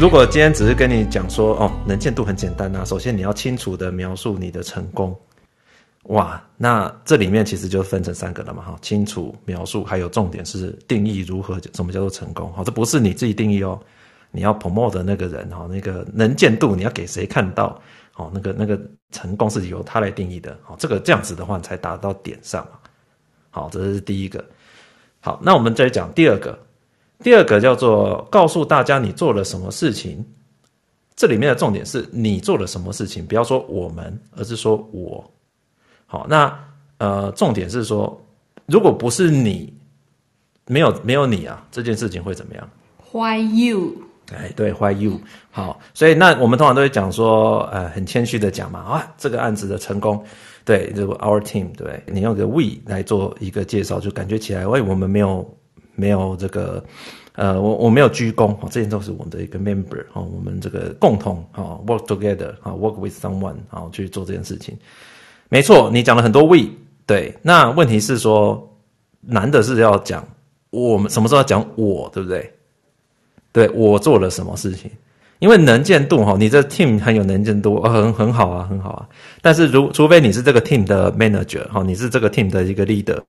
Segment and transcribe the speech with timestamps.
[0.00, 5.12] 如果今天只是跟你讲说，哦，能见度很简单啊，首先你要清楚的描述你的成功，
[6.04, 12.52] 哇，那这里面其实就分成三个了嘛，哈，清楚描述，还有重点是定义如何，什么叫做成功？
[12.52, 13.76] 好，这不是你自己定义哦，
[14.30, 17.76] 你要 promote 的那个人，哈，那个能见度你要给谁看到？
[18.14, 22.64] 哦，那个那个成功是由他来定义的，好，这个这样子的话才达到点上，
[23.50, 24.44] 好，这是第一个，
[25.18, 26.56] 好，那我们再讲第二个。
[27.20, 30.24] 第二个叫做告诉大家你做了什么事情，
[31.16, 35.28] 这里面的重点是你做了什么事情，不要说我们，而是说我。
[36.06, 36.56] 好，那
[36.98, 38.16] 呃，重点是说，
[38.66, 39.72] 如果不是你，
[40.66, 42.70] 没有没有你啊，这件事情会怎么样
[43.10, 43.94] ？Why you？
[44.32, 45.20] 哎，对，Why you？
[45.50, 50.24] 好，所以那我们通常都会讲说，呃，很谦虚的讲嘛，啊，这个案子的成功，
[50.64, 55.44] 对，就是 our team，对，你用个 we 来做一个介绍，就感觉起来，喂，我们没有。
[55.98, 56.82] 没有这个，
[57.34, 64.78] 呃，我我没有居功，这些都是我们的一个 member 啊，我们这个共同啊 work together 啊 work with someone 啊去做这件事情。
[65.48, 66.68] 没错，你讲了很多 we，
[67.04, 68.78] 对，那问题是说，
[69.20, 70.24] 难的是要讲
[70.70, 72.52] 我们什么时候要讲我，对不对？
[73.50, 74.88] 对，我做了什么事情？
[75.40, 79.08] 因为能见度哈，你这 team 很有能见度，很很好啊，很好啊。
[79.40, 83.20] 但是如除非你是这个 team 的 manager 哈，你是这个 team 的一个 leader。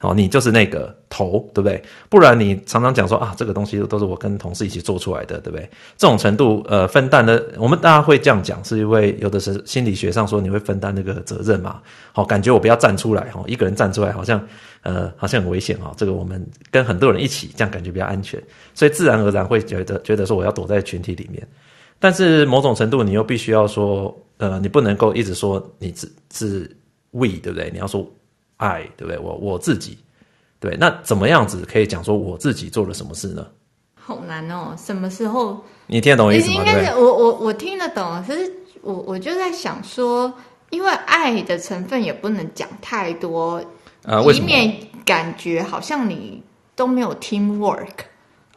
[0.00, 1.82] 好，你就是那个头，对不对？
[2.08, 5.68] 不然你常常讲说啊，这个东西都是我跟同事一起做出来的，对不对？
[5.96, 11.82] 这种程度，呃，分担的，我们大家会这样讲，是因为有的是心理学上说你会分担那个责任嘛。
[12.12, 14.40] 好，感觉我不要站出来，哈，一个人站出来好像，
[14.82, 15.92] 呃，好像很危险哈。
[15.96, 18.40] 这个我们跟很多人一起，这样感觉比较安全，
[18.74, 21.44] 所以自然而然会觉得觉得说我要躲在群体里面。
[21.98, 26.76] 但是某种程度，你又必须要说，呃，你不能够一直说你是是
[27.10, 27.68] we，对不对？
[27.72, 28.08] 你要说。
[28.58, 29.18] 爱，对不对？
[29.18, 29.98] 我我自己，
[30.60, 33.46] 对，那怎么样子可以讲说我自己做了什么事呢？
[33.94, 35.64] 好难哦，什么时候？
[35.86, 36.54] 你听得懂我意思吗？
[36.56, 38.52] 应该是我我我听得懂，可是
[38.82, 40.32] 我我就在想说，
[40.70, 43.62] 因为爱的成分也不能讲太多，
[44.02, 44.74] 呃，以免
[45.04, 46.42] 感觉好像你
[46.76, 47.88] 都没有 teamwork。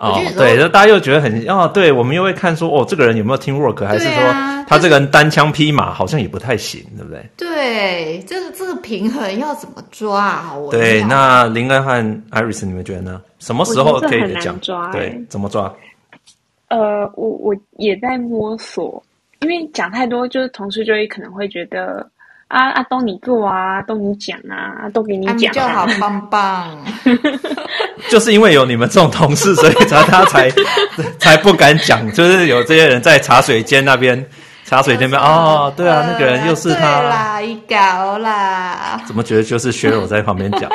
[0.01, 4.23] 哦，对，就大家又觉得很哦，对，我们又会看说哦，这个人有没有 teamwork，还是说
[4.67, 7.23] 他这个人单枪匹马好像也不太行，对不对？
[7.37, 10.53] 对，这个这个平衡要怎么抓啊？
[10.55, 11.91] 我对，那林恩和
[12.31, 13.21] Iris，你们觉得呢？
[13.37, 14.59] 什么时候可以讲？
[14.59, 15.71] 抓欸、对，怎么抓？
[16.69, 19.03] 呃，我我也在摸索，
[19.41, 22.09] 因为讲太多，就是同事就会可能会觉得。
[22.51, 26.77] 啊啊，都你做啊，都你讲啊，都给你讲、啊，就好 棒棒。
[28.09, 30.51] 就是因为有你们这种同事，所以才他才
[31.17, 32.11] 才不敢讲。
[32.11, 34.25] 就是有这些人在茶水间那边，
[34.65, 39.01] 茶水间那边哦，对啊，那个人又是他啦，一搞啦。
[39.05, 40.69] 怎么觉得就是学友在旁边讲？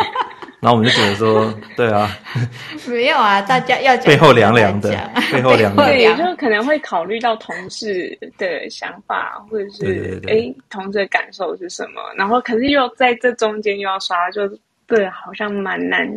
[0.59, 2.17] 然后我们就觉得说，对啊，
[2.89, 4.91] 没有啊，大家要背后凉凉的，
[5.31, 12.01] 背后凉凉的，对，就可能会考虑到同事的想法，或者是哎，同事的感受是什么？
[12.17, 14.49] 然后可是又在这中间又要刷，就
[14.87, 16.09] 对，好像蛮难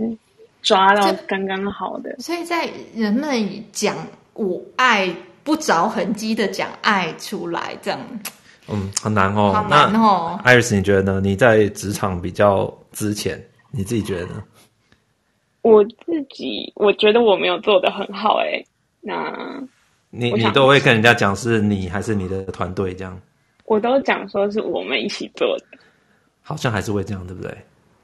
[0.62, 2.16] 抓到刚刚好的。
[2.20, 3.96] 所以在人们讲
[4.34, 5.14] 我爱
[5.44, 8.00] 不着痕迹的讲爱出来，这样，
[8.70, 10.40] 嗯，很难哦，好难哦。
[10.46, 11.20] 艾瑞斯，你觉得呢？
[11.22, 13.38] 你在职场比较之前。
[13.72, 14.44] 你自己觉得呢？
[15.62, 18.66] 我自己我觉得我没有做的很好哎、欸。
[19.02, 19.62] 那
[20.09, 23.19] 你你都会跟人家讲是你还是你的团队这样？
[23.66, 25.78] 我都讲说是我们一起做的，
[26.41, 27.56] 好像还是会这样，对不对？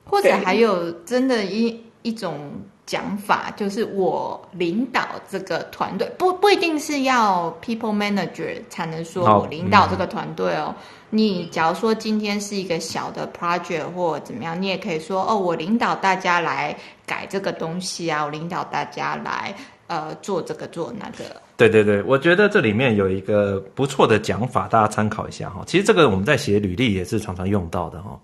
[0.04, 2.52] 或者还有真的一一种
[2.86, 10.76] 讲法，就是我领导这个团队，不不一定是要 people manager 才能说我领导这个团队哦。
[11.16, 19.56] 你假如说今天是一个小的 project 或怎么样，你也可以说哦，我领导大家来改这个东西啊，我领导大家来
[19.88, 21.24] 呃做这个做那个。
[21.58, 25.64] 对对对，我觉得这里面有一个不错的讲法，大家参考一下哈。
[25.66, 28.20] 其实这个我们在写履历也是常常用到的哈。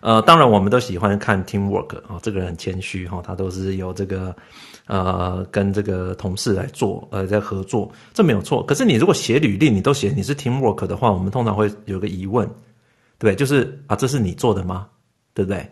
[0.00, 4.34] 呃，当然我们都喜欢看 teamwork 啊，这个人很谦虚哈，他都是由这个。
[4.86, 8.60] 呃，跟这个同事来做，呃，在合作，这没有错。
[8.64, 12.48] 可是你如果写履历，你都写你是 teamwork 的话，我们通常会有个疑问，
[13.16, 14.88] 对，就是啊，这是你做的吗？
[15.32, 15.64] 对不对？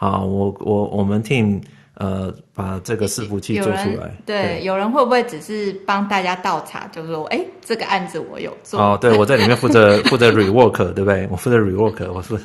[0.00, 1.60] 好，我我我们 team
[1.94, 11.26] 呃，把这个伺服器做出来，对，对，有人会不会只是帮大家倒茶，就是说，哎，这个案子我有做，哦，对，我在里面负责 负责 rework，对不对？
[11.32, 12.44] 我负责 rework，我负责，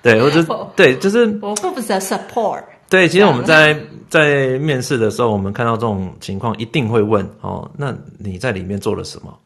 [0.00, 0.40] 对，我就
[0.76, 2.62] 对，就是我负责 support。
[2.88, 3.76] 对，其实我们在
[4.08, 9.36] 在面试的时候，我们看到这种情况，一定会问哦，那你在里面做了什么？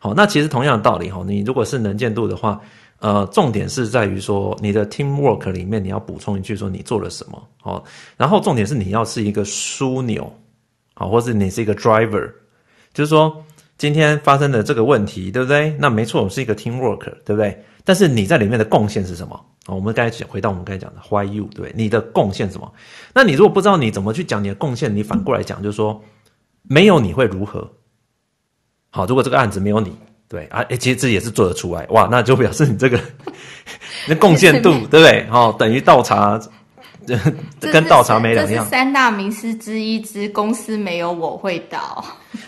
[0.00, 2.60] 好，那其实同样的道理哈，你如果是能见度的话，
[3.00, 7.84] 呃，重点是在于说你的 teamwork 里面你要补充一句说你做了什么，好，
[8.16, 10.32] 然后重点是你要是一个枢纽，
[10.94, 12.28] 好，或是你是一个 driver，
[12.92, 13.44] 就是说
[13.76, 15.70] 今天发生的这个问题，对不对？
[15.78, 17.64] 那没错，我是一个 team work，对不对？
[17.84, 19.34] 但是你在里面的贡献是什么？
[19.66, 21.72] 啊，我们刚才，回到我们刚才讲的 why you，对？
[21.76, 22.70] 你的贡献什么？
[23.14, 26.02] 那你如果不知道你怎么去讲你的贡献，你反过来讲，就是说
[26.62, 27.70] 没有你会如何？
[28.90, 29.96] 好，如果这个案子没有你，
[30.28, 33.00] 对啊，诶，其实这也是做得出来，哇，那就表示你这个
[34.06, 35.26] 那贡献度，对不对？
[35.30, 36.40] 哦，等于倒茶。
[37.58, 38.62] 跟倒茶没两样。
[38.62, 42.04] 这三大名师之一之公司没有我会倒。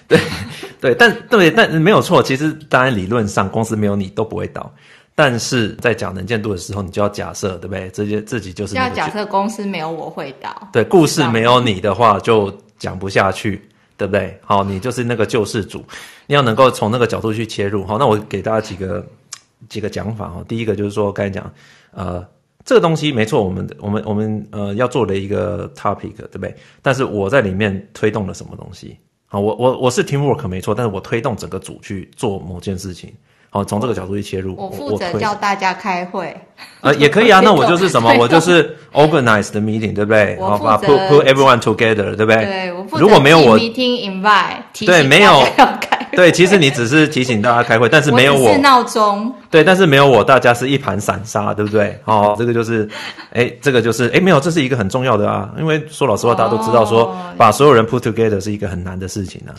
[0.07, 0.21] 对
[0.79, 2.23] 对，但对但没有错。
[2.23, 4.71] 其实当然理论上公司没有你都不会倒，
[5.15, 7.89] 但是在讲能见度的时候，你就要假设，对不对？
[7.89, 10.69] 这些自己就是要假设公司没有我会倒。
[10.75, 13.67] 对，故事没有你的话就讲不下去，
[13.97, 14.39] 对不对？
[14.45, 15.83] 好，你就是那个救世主，
[16.31, 17.85] 你要能够从那个角度去切入。
[17.85, 19.05] 好，那我给大家几个
[19.69, 20.45] 几个讲法哈。
[20.47, 21.53] 第一个就是说，刚才讲
[21.93, 22.25] 呃。
[22.63, 26.55] 这个东西没错，我们我们我们呃要做的一个 topic，对不对？
[26.83, 28.99] 但是我在里面推动了什么东西？
[29.27, 33.11] 好，我我我是 teamwork 没错，但是我推动整个组去做某件事情。
[33.49, 36.37] 好，从这个角度去切入，我负责叫大家开会。
[36.83, 38.15] 呃，也可以啊， 那我就是什么？
[38.19, 40.39] 我就是 organize the meeting，对不对？
[40.39, 42.45] 好吧，put put everyone together，对不对？
[42.45, 43.03] 对，我负责。
[43.03, 45.43] 如果没有我 meeting invite，对，没有。
[46.17, 48.57] 对，其实你只是提醒大家开会，但是没有我。
[48.59, 49.33] 闹钟。
[49.51, 51.99] 对，但是没有我，大家是一盘散沙，对不对？
[52.05, 52.89] 哦， 这个就是，
[53.33, 55.53] 哎，这个就是，哎，没有，这是一个很重要的啊。
[55.59, 59.55] 因为说老实话，大家都知道，说把所有人 put together 是一个很难的事情啊。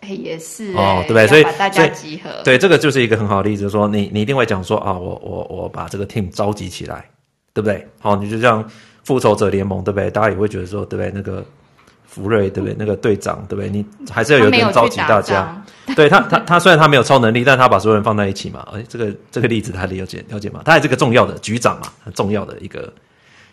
[0.00, 1.26] 哎，也是哦，对不对？
[1.26, 2.30] 所以把大家集合。
[2.44, 7.04] 对，这个就是一个很好的例子，就是说你你一定会讲说啊，我我我把这个 team 召集起来，
[7.52, 7.86] 对不对？
[8.00, 8.64] 好，你就像
[9.04, 10.10] 复仇者联盟，对不对？
[10.10, 11.10] 大家也会觉得说，对不对？
[11.14, 11.44] 那个。
[12.16, 12.74] 福瑞对不对？
[12.78, 13.68] 那个队长对不对？
[13.68, 15.62] 你还是要有点召集大家。
[15.94, 18.66] 对他，他他虽然他没有超能力，但他把所有人放在一起嘛。
[18.72, 20.62] 哎，这个这个例子他了解了解嘛？
[20.64, 22.92] 他还是个重要的局长嘛，很重要的一个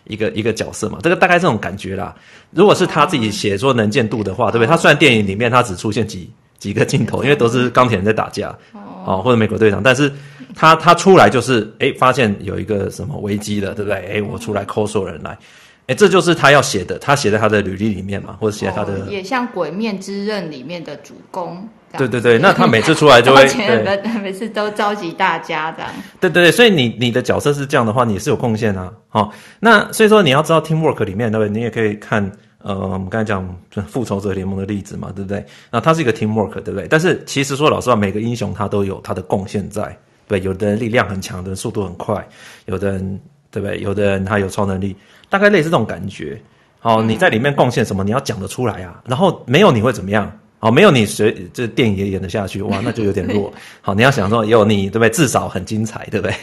[0.04, 0.98] 一个一个角色嘛。
[1.02, 2.12] 这个大概这种感觉啦。
[2.50, 4.66] 如果是他自己写说能见度的话，对不对？
[4.66, 6.28] 他虽然电影里面他只出现几
[6.58, 8.56] 几个镜头，因为都是钢铁人在打架
[9.04, 10.10] 哦，或者美国队长，但是
[10.56, 14.18] 他他出来就是哎，发现有一个什么危机了，对不对？
[14.18, 15.38] 哎，我出来 call 所有人来。
[15.86, 21.68] 哎，这就是他要写的，他写在他的履历里面嘛，或者写在他的，哦、也像《鬼面之刃》里面的主公。
[21.96, 25.88] 对对对，那他每次出来就会，对每次都召集大家这样。
[26.18, 28.92] 对对对，所以你你的角色是这样的话，你是有贡献啊。
[29.08, 31.50] 好、哦，那所以说你要知道 teamwork 里面，对不对？
[31.50, 32.28] 你也可以看，
[32.58, 33.48] 呃，我们刚才讲
[33.86, 35.46] 复仇者联盟的例子嘛，对不对？
[35.70, 36.88] 那他是一个 teamwork，对不对？
[36.88, 39.96] 但是其实说老实话，每个英雄他都有他的贡献在，
[40.26, 42.26] 对，有的人力量很强，有的人速度很快，
[42.66, 43.20] 有的人
[43.54, 43.78] 对不对？
[43.80, 44.96] 有的人他有超能力。
[45.30, 46.36] 大概类似这种感觉，
[46.80, 48.02] 好，你在里面贡献什么？
[48.02, 49.00] 你要讲得出来啊。
[49.06, 50.30] 然后没有你会怎么样？
[50.58, 52.60] 好，没有你谁这电影也演得下去？
[52.62, 53.52] 哇，那就有点弱。
[53.80, 55.10] 好， 你要想说有你，对不对？
[55.10, 56.34] 至少很精彩，对不对？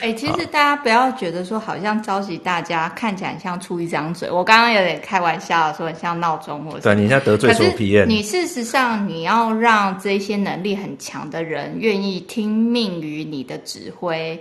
[0.00, 4.28] 哎、欸，其实大家不要觉得说好像召集大家看起来像出一张嘴。
[4.30, 8.06] 我刚刚有点开玩笑说很像闹钟，或者对，你现在得罪所有 PM。
[8.06, 14.38] 你事实上你要让这些能力很强的人愿意听命于你的指挥。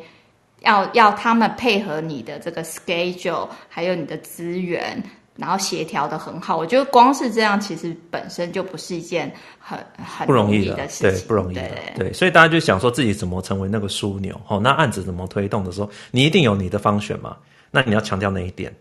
[0.62, 5.02] 要要他们配合你的这个 schedule，还有你的资源，
[5.36, 6.56] 然后协调的很好。
[6.56, 11.68] 我觉得光是这样，其实本身就不是一件很很不容易的事情，对，不容易的。
[11.68, 14.40] 对，对，所以大家就想说自己怎么成为那个枢纽。
[14.48, 17.36] 哦，那案子怎么推动的时候，你一定有你的 function 嘛？
[17.72, 18.74] 那你要强调哪一点？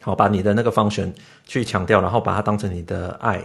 [0.00, 1.12] 好，把你的那个 function
[1.46, 3.40] 去强调，然后把它当成你的爱，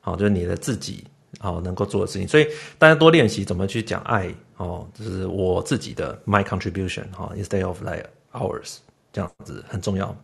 [0.00, 1.04] 好，就是你的自己。
[1.38, 2.46] 好，能够做的事情，所以
[2.76, 8.78] 大家多练习怎么去讲爱哦，就是我自己的 my contribution 哈，instead of like ours
[9.12, 10.14] 这样子很重要。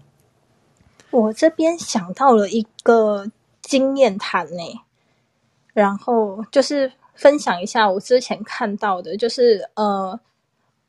[1.10, 3.30] 我这边想到了一个
[3.62, 4.80] 经验谈呢，
[5.72, 10.18] 然后就是分享一下我之前看到的，就是呃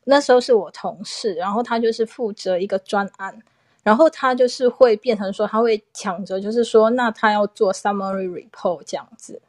[0.04, 3.40] 那时候是我同事，然后他就是负责一个专案，
[3.82, 9.40] 然后他就是会变成说他会抢着，就是说那他要做 summary report 这样子。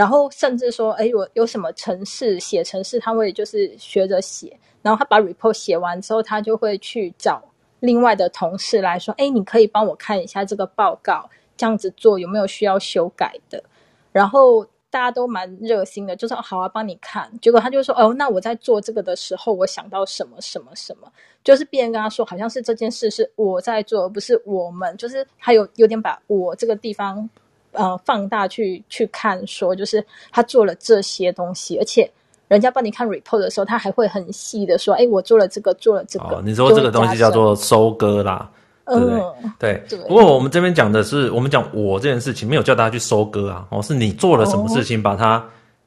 [0.00, 4.58] 然后甚至说，哎，我有什么程式写程式，他会就是学着写。
[4.80, 7.44] 然后他把 report 写完之后，他就会去找
[7.80, 13.62] 另外的同事来说，哎，你可以帮我看一下这个报告，这样子做有没有需要修改的？
[14.10, 17.30] 然后大家都蛮热心的，就说好啊，帮你看。
[17.42, 21.12] 结果他就说，哦，那我在做这个的时候，我想到什么什么什么，
[21.44, 27.28] 就是别人跟他说，好像是这件事是我在做，而不是我们，就是他有有点把我这个地方。
[27.72, 32.10] 呃，放大去去看，说就是他做了这些东西，而且
[32.48, 36.24] 人家帮你看 report 的时候，他还会很细的说：“哎，我做了这个，做了这个。
[36.24, 38.50] 哦”你说这个东西叫做收割啦，
[38.86, 39.20] 对不对？
[39.20, 39.84] 嗯、对。
[39.88, 39.98] 对。
[40.00, 45.36] 不过我们这边讲的是，我们讲我这件事情，没有叫大家去收割啊，哦，是你做了什么事情，把它、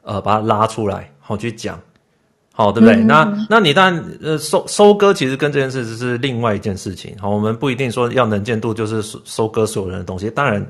[0.04, 1.78] 哦、呃把它拉出来，好去讲，
[2.54, 2.96] 好对不对？
[2.96, 7.14] 嗯、那那你当然呃收收割，其实跟这件事是另外一件事情。
[7.20, 10.66] 好，我们不一定说要能见度就是收收割所有人的东西，当然。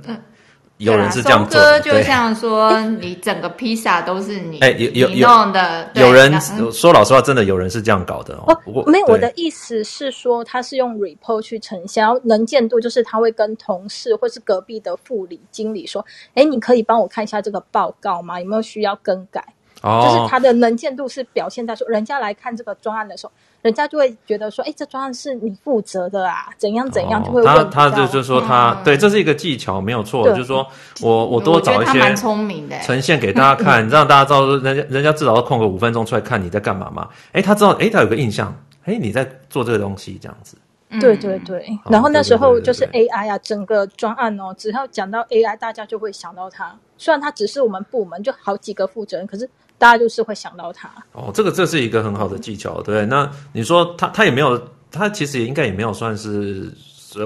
[0.84, 1.80] 嗯有人是这样做的。
[1.82, 5.90] 就像说，你整个披萨都是你， 哎，有有弄的。
[5.96, 6.34] 有人
[6.72, 8.60] 说老实话，真的有人是这样搞的哦。
[8.64, 18.40] 不过没有，我的意思是说，他是用 report 去呈现，然后能见度就是他会跟同事或是隔壁的副理经理说，哎，你可以帮我看一下这个报告吗？
[18.40, 19.44] 有没有需要更改？
[19.84, 23.34] 哦，就是他的能见度是表现在说，人家来看这个专案的时候。
[23.64, 30.28] 人家就会觉得说，哎，这专案是你负责的啊，怎样怎样就会问、哦、他，他就就说他、嗯、对，这是一个技巧，没有错。
[30.32, 30.68] 就是说
[31.02, 37.08] 我我多找一些蛮聪明的呈现给大家看，让大家知道说，人家人家至少要空个五分钟出来看你在干嘛嘛。
[37.32, 40.58] 哎，他知道，哎，他有个印象，哎，你在做这个东西这样子。
[41.00, 46.78] 对对对，然后那时候就是 AI 啊，整个专案哦，只要讲到 AI，大家就会想到他。
[46.98, 49.50] 虽然他只是我们部门就好几个负责人，可是。
[49.84, 53.06] 大家就是会想到他哦，这个这是一个很好的技巧，对。
[53.06, 54.58] 那你说他他也没有，
[54.90, 56.72] 他其实也应该也没有算是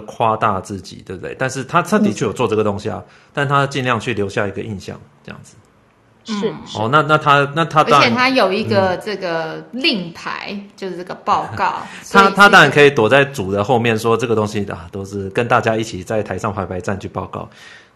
[0.07, 1.35] 夸大自己，对不对？
[1.37, 5.55] 但是他他的确有做这个东西啊，嗯、但他尽量去留下一个印象，这样子。
[6.25, 11.75] 是哦，那那他那他当然，而且他有一个这个令牌，嗯、就是这个报告。
[12.11, 17.47] 他他当然可以躲在主的后面，说这个东西啊，都是跟大家一起在台上排排站去报告。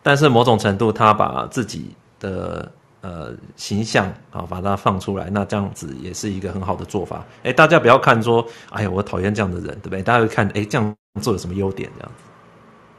[0.03, 2.71] 但是某种程度，他把自己的。
[3.01, 7.25] 呃，形象啊，把它放出来，那这样子也是一个很好的做法。
[7.43, 10.03] 哎，大家不要看说，哎呀，我讨厌这样的人，对不对？
[10.03, 11.89] 大家会看，哎，这样做有什么优点？
[11.97, 12.23] 这样子。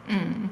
[0.09, 0.51] 嗯，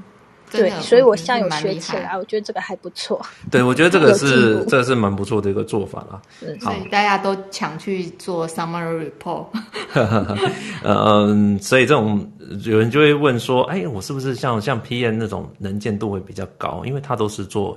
[0.52, 3.21] 对，所以我现在有学起来，我觉得这个还不错。
[3.50, 6.23] 对， 我觉得这个是这个是蛮不错的一个做法啦。
[6.61, 9.47] 所以大家都抢去做 summary report。
[10.85, 12.25] 嗯，所以这种
[12.64, 16.85] 有人就会问说，哎，我是不是像像 PM 那种能见度会比较高？
[16.85, 17.76] 因为他都是做。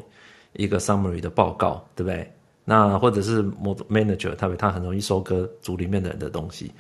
[0.53, 2.31] 一个 summary 的报告，对不对？
[2.65, 3.43] 那或者是
[3.89, 6.72] manager，他他很容易收割组里面的人的东西。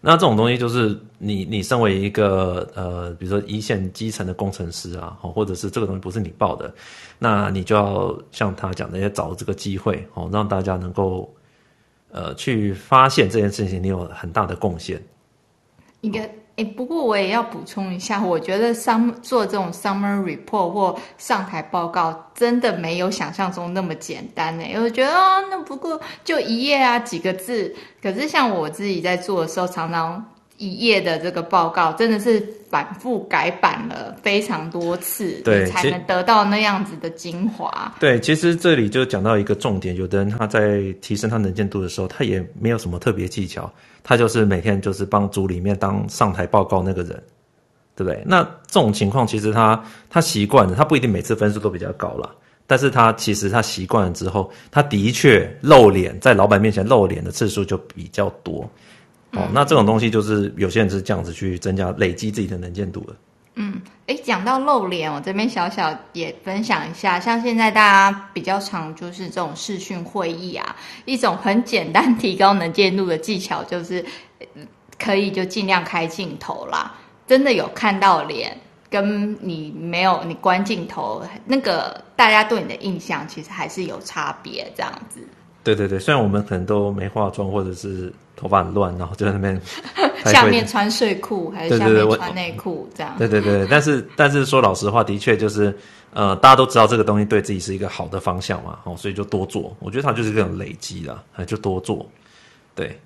[0.00, 6.72] 那这种东西就是你你身为一个呃，比如说一线基层的工程师啊，或者是这个东西不是你报的，
[7.18, 11.32] 那你就要像他讲的，要找这个机会哦，让大家能够
[12.10, 15.00] 呃去发现这件事情，你有很大的贡献。
[16.00, 16.28] 应该。
[16.58, 24.64] 哎，不过我也要补充一下，我觉得 sum 做这种 summer report 或上台报告，真的没有想象中那么简单呢。
[24.74, 27.72] 我觉得哦，那不过就一页啊，几个字。
[28.02, 30.24] 可是像我自己在做的时候，常常。
[30.58, 37.94] 一页的这个报告真的是反复改版了非常多次，对，才能得到那样子的精华。
[37.98, 43.72] 对，其实这里就讲到一个重点，有的人他在提升他能见度的时候，他也没有什么特别技巧，
[44.02, 47.10] 他就是每天就是帮组里面当上台报告那个人，
[47.94, 48.22] 对不对？
[48.26, 52.34] 那这种情况其实他他习惯了，他不一定每次分数都比较高了，
[52.66, 58.68] 但是他其实他习惯了之后，他的确露脸在老板面前露脸的次数就比较多。
[59.32, 63.14] 哦，那这种东西就是有些人是这样子去增加累积自己的能见度的。
[63.60, 74.04] 嗯，哎，讲到露脸，我这边小小也分享一下，像现在大家比较常就是这种视讯会议啊，一种很简单提高能见度的技巧就是，
[74.96, 76.94] 可以就尽量开镜头啦。
[77.26, 78.56] 真的有看到脸，
[78.88, 85.20] 跟你没有你关镜头，那个大家对你的印象其实还是有差别，这样子。
[85.74, 88.12] 对对对，虽然我们可能都没化妆，或者是。
[88.40, 89.60] 头发很乱，然后就在那边
[90.24, 93.12] 下面穿睡裤还是下面穿内裤这样？
[93.18, 95.76] 对对对，但是但是说老实话，的确就是
[96.12, 99.76] 呃，大家都知道这个东西对自己是一个好的方向嘛，哦，所以就多做。
[99.80, 102.08] 我觉得它就是这种累积啦，就多做。
[102.76, 102.96] 对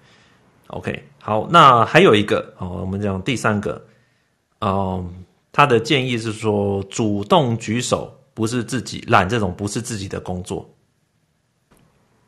[0.67, 3.83] ，OK，好，那还有一个哦，我们讲第三个，
[4.59, 5.07] 嗯、呃，
[5.51, 10.69] 他的建议是说，主动举手不是自己揽这种不是自己的工作。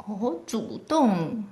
[0.07, 1.45] 哦，主动。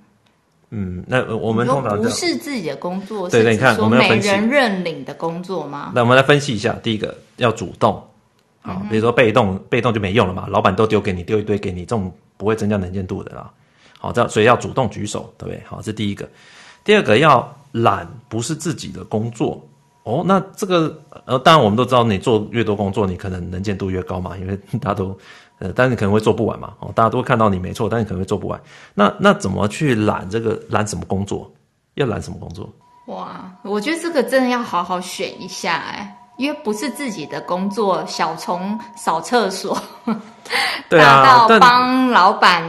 [0.74, 5.92] 嗯，那我们通常不是自己的工作，对对，你看，我们要分析没人认领的工作吗？
[5.94, 8.02] 那我们来分析一下，第一个要主动，
[8.62, 13.50] 好，比如说被动，被动就没用了嘛，老板都丢给你，丢一堆给你，这种不会增加能见度的啦。
[13.98, 15.62] 好，这样所以要主动举手，对不对？
[15.66, 16.26] 好，这是第一个。
[16.84, 19.62] 第二个要懒，不是自己的工作
[20.04, 20.24] 哦。
[20.26, 25.14] 那这个呃，当然我们都知道，你做越多工作，你可能能见度越高嘛，因为大家都。
[25.62, 28.60] 呃，但是你可能会做不完嘛，哦，大家都会看到你没错，但是你可能会做不完。
[28.94, 31.48] 那那怎么去揽这个揽什么工作？
[31.94, 32.68] 要揽什么工作？
[33.06, 39.80] 哇，我觉得这个真的要好好选一下哎，因为不是自己的工作，小从扫厕所，
[40.88, 42.64] 对啊，大到帮老板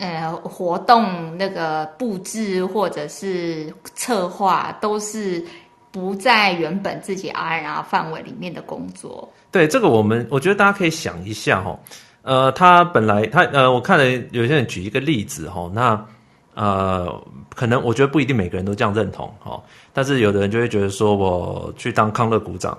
[0.00, 5.44] 呃活动那个布置或者是策划，都是
[5.90, 9.28] 不在原本自己 R&R 范围里面的工作。
[9.50, 11.78] 对，这个我们我觉得大家可以想一下哦。
[12.22, 16.06] 呃，他本来他呃，我看了有些人举一个例子哈，那
[16.54, 17.22] 呃，
[17.54, 22.76] 可能我觉得不一定每个人都这样认同哈，但是有的人就会觉得说，我去当康乐股长，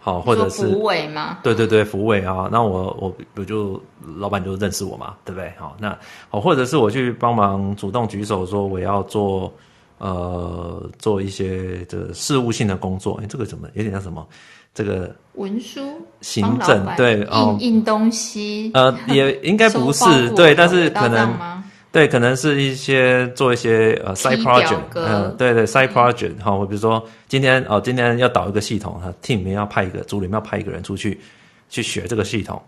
[0.00, 1.38] 好，或者是福委吗？
[1.42, 3.80] 对对对，福委啊，那我我我就
[4.18, 5.52] 老板就认识我嘛，对不对？
[5.56, 5.96] 好，那
[6.28, 9.52] 好，或者是我去帮忙主动举手说我要做
[9.98, 14.26] 呃做一些这事务性的工作，哎，这个怎么有点像什么？
[14.74, 15.80] 这个文书
[16.20, 18.70] 行政对印、哦、印东西。
[18.74, 20.04] 呃也应该不是
[20.36, 21.60] 对，但是可能。
[21.92, 31.20] 对，可能是一些做一些呃 side project，嗯、呃，对对 side project 哈、嗯，我比如说今天哦，今天要导一个系统，哈，team 里面要派一个组里面要派一个人出去
[31.68, 32.62] 去学这个系统，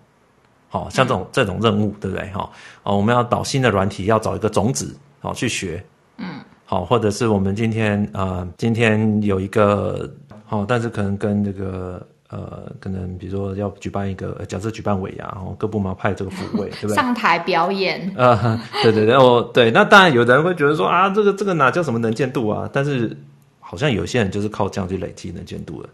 [0.68, 2.26] 好像这种、嗯、这种任务，对不对？
[2.30, 2.50] 哈，
[2.82, 5.80] 哦，我们要导新的软体，要找一个种子，好去学，
[6.16, 10.12] 嗯，好，或者是我们今天呃，今天有一个
[10.52, 12.06] 好，但是可能跟这个。
[12.28, 16.94] 呃，可能比如说要举办一个，假设举办尾牙，然后各部门派这个辅委， 对不对？
[16.94, 18.10] 上台表演。
[18.16, 22.66] 呃，对对对，哦，对，那当然有的人会觉得说啊，这个这个哪叫什么能见度啊？
[22.72, 23.14] 但是
[23.60, 25.88] 好像有些人就是靠这样去累积能见度的。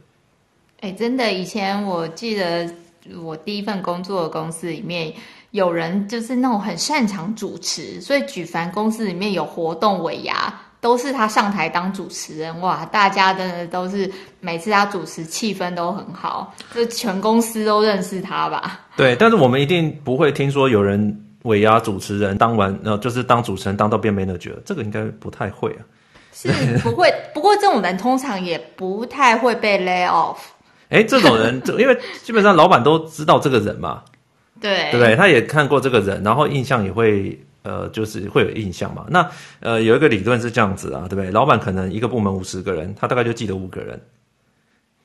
[0.78, 2.72] 哎，真的，以前我记得
[3.20, 5.12] 我第一份工作的公司里面
[5.50, 10.54] 有人就是那种很擅长主持，所以举凡公司里面有活动尾牙。
[10.80, 12.84] 都是他上台当主持人哇！
[12.86, 14.08] 大家真的都是
[14.38, 18.80] 每次他主持，气氛都很好，就全公司都认识他吧？
[18.96, 25.82] 对，但是我们一定不会听说有人尾牙主持人当完，呃，就是当主持人当到变 manager，这个应该不太会啊。
[26.32, 26.48] 是
[26.84, 30.36] 不会，不过这种人通常也不太会被 lay off。
[30.90, 34.02] 哎，这种人， 就因为基本上老板都知道这个人嘛，
[34.60, 35.16] 对，对不对？
[35.16, 37.36] 他也看过这个人，然后印象也会。
[37.68, 39.04] 呃，就是会有印象嘛。
[39.10, 41.30] 那呃，有一个理论是这样子啊，对不对？
[41.30, 44.00] 老板可能一个部门五十个人，他大概就记得五个人，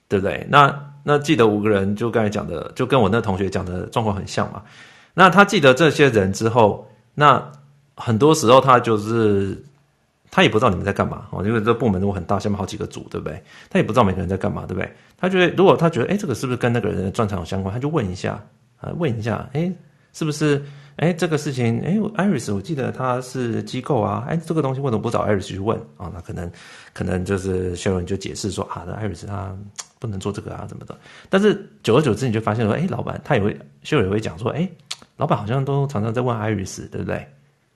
[0.07, 0.47] 对不对？
[0.49, 4.63] 那那记得五个人，就刚才讲的，就跟我那同学讲的状况很像嘛。
[5.13, 7.51] 那他记得这些人之后，那
[7.95, 9.61] 很多时候他就是
[10.31, 13.43] 他也不知道你们在干嘛哦，因为这部门如果很大，下面好几个组，对不对？
[13.69, 14.89] 他也不知道每个人在干嘛，对不对？
[15.17, 17.73] 他觉得如果他觉得，哎，这个是不是跟那个人的专长有相关？
[17.73, 18.41] 他就问一下
[18.79, 19.71] 啊，问一下，哎，
[20.13, 20.63] 是不是？
[20.97, 26.11] 哎，这个事情，哎，Iris，我记得他是机构啊，哎，这个东西为什么不找 Iris 去问啊？
[26.13, 26.51] 那可能，
[26.93, 29.57] 可能就是 Sharon 就解释说啊，那 Iris 他
[29.97, 30.95] 不能做这个啊，怎么的？
[31.31, 34.69] 但是久而久之，你就发现说，哎，老板他也会，Sharon 也会讲说，哎，
[35.17, 37.27] 老板好像都常常在问 Iris，对不对？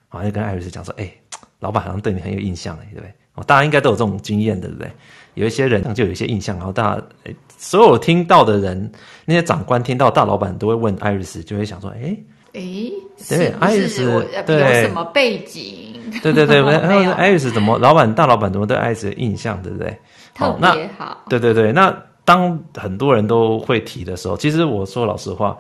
[0.08, 1.12] 好像跟 Iris 讲说，哎，
[1.60, 3.12] 老板好像对你很有印象，对不对？
[3.34, 4.92] 哦，大家应该都有这种经验，对不对？
[5.38, 8.92] 有一些人就有一些印象，然后大家，哎，所有听到的人，
[9.26, 12.18] 那些长官听到大老板都会问 Iris，就会想说，哎。
[12.54, 12.92] 诶，
[13.30, 16.02] 对，艾瑞斯对有什么背景？
[16.24, 19.96] 对对对，然后艾瑞斯怎么老板大老板怎么对艾瑞斯的印象，对不对？
[20.34, 21.24] 特别好。
[21.30, 21.96] 对对对，那
[22.26, 25.56] 当很多人都会提的时候，其实我说老实话，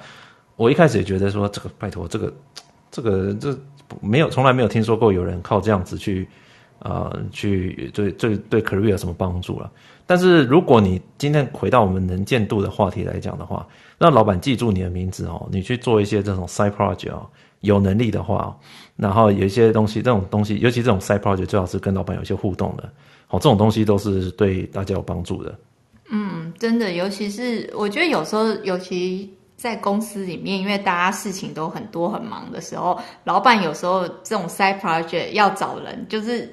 [0.56, 2.34] 我一开始也觉得说这个拜托这个
[2.90, 3.56] 这个这
[4.02, 6.47] 没有从来没有听说过有人靠这样子去啊、
[6.80, 9.72] 呃、去对对对 career 有什么帮助了。
[10.06, 17.28] 但是如果你今天回到我们能见度的话题来讲的话，让老板记住你的名字哦，你去做一些这种 side project 哦，
[17.60, 18.58] 有能力的话，
[18.96, 22.90] 然后有一些东西，这种东西，尤其这种 side project 最好是跟老板有一些互动的，
[23.28, 25.54] 好，这种东西都是对大家有帮助的。
[26.10, 36.50] 嗯，真的，尤其是我觉得有时候，尤其在公司里面，因为大家事情都很多很忙的时候，老板有时候这种 side project 要找人，就是。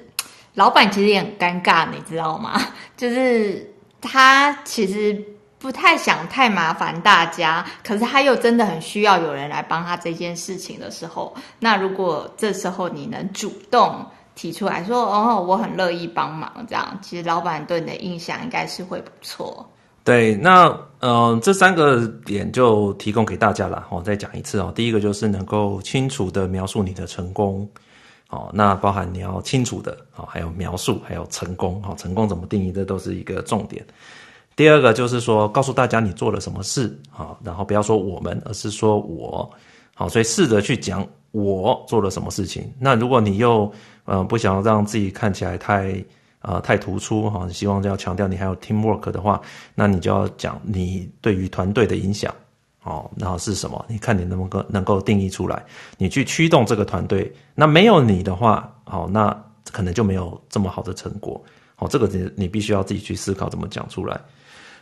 [0.55, 2.59] 老板其实也很尴尬，你知道吗？
[2.97, 5.21] 就是他其实
[5.59, 19.65] 不太想太麻烦大家，可是他又真的很需要有人来帮他这件事情的时候，那如果这时候你能主动提出来说：“哦，我很乐意帮忙。”这样，其实老板对你的印象应该是会不错。
[20.03, 20.67] 对，那
[20.99, 23.87] 嗯、呃，这三个点就提供给大家了。
[23.89, 27.67] 我再讲一次哦，第一个就是能够清楚地描述你的成功。
[28.29, 33.85] 哦，那包含你要清楚的，哦，还有描述，还有成功，哦，成功怎么定义，这都是一个重点。
[34.55, 39.49] 第二个就是说，告诉大家你做了什么事，好，然后不要说我们，而是说我，
[39.93, 42.73] 好，所以试着去讲我做了什么事情。
[42.79, 43.71] 那如果你又，
[44.05, 46.03] 呃，不想让自己看起来太，
[46.41, 49.41] 呃，太突出，哈，希望要强调你还有 teamwork 的话，
[49.75, 52.33] 那你就要讲你对于团队的影响。
[52.85, 53.83] 哦，然后是什么？
[53.89, 55.65] 你看你能不能够能够定义出来？
[55.97, 59.35] 你去驱动这个团队，那没有你的话，好，那
[59.71, 61.43] 可能就没有这么好的成果。
[61.75, 64.21] 好，这个你你必须要自己去思考怎么讲出来。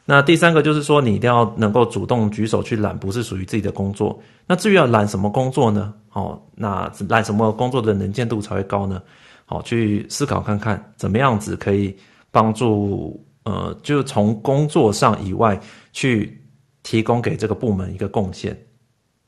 [0.03, 4.21] 那第三个就是说，你一定要能够主动举手去揽，不是属于自己的工作。
[4.45, 5.93] 那至于要揽什么工作呢？
[6.11, 9.01] 哦，那揽什么工作的能见度才会高呢？
[9.45, 11.95] 好，去思考看看，怎么样子可以
[12.31, 15.57] 帮助呃，就从工作上以外
[15.93, 16.37] 去。
[16.83, 18.55] 提供给这个部门一个贡献，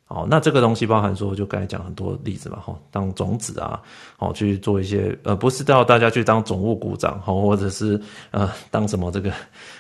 [0.08, 3.82] 哦，那这个东西包含说，就刚才讲很多例子嘛，哈，当种子啊，
[4.20, 8.00] 哦，去做一些，呃，不是叫大家去当总务股长，哈，或者是
[8.32, 9.32] 呃，当什么这个，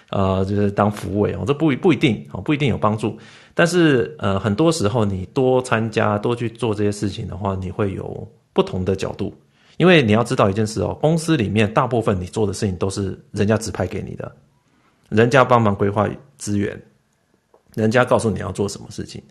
[0.09, 3.15] 呃，就是当副委哦，这不不一定，哦，不一定有帮助。
[3.53, 9.33] 但是，呃，很多时候你多参加、多去做这些事情的话，你会有不同的角度，
[9.77, 14.29] 因为你要知道一件事哦，公司里面大部分你做的事情都是人家指派给你的，
[15.07, 16.77] 人家帮忙规划资源，
[17.75, 19.21] 人家告诉你要做什么事情。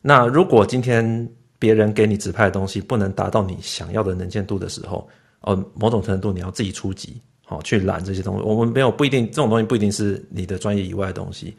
[0.00, 5.08] 那如果今天别人给你指派的东西不能达到你想要的能见度的时候，
[5.40, 8.42] 呃，某种程度你要自己出击，好去揽这些东西。
[8.44, 11.56] 我们没有不一定这种东西不一定是你的专业以外的东西，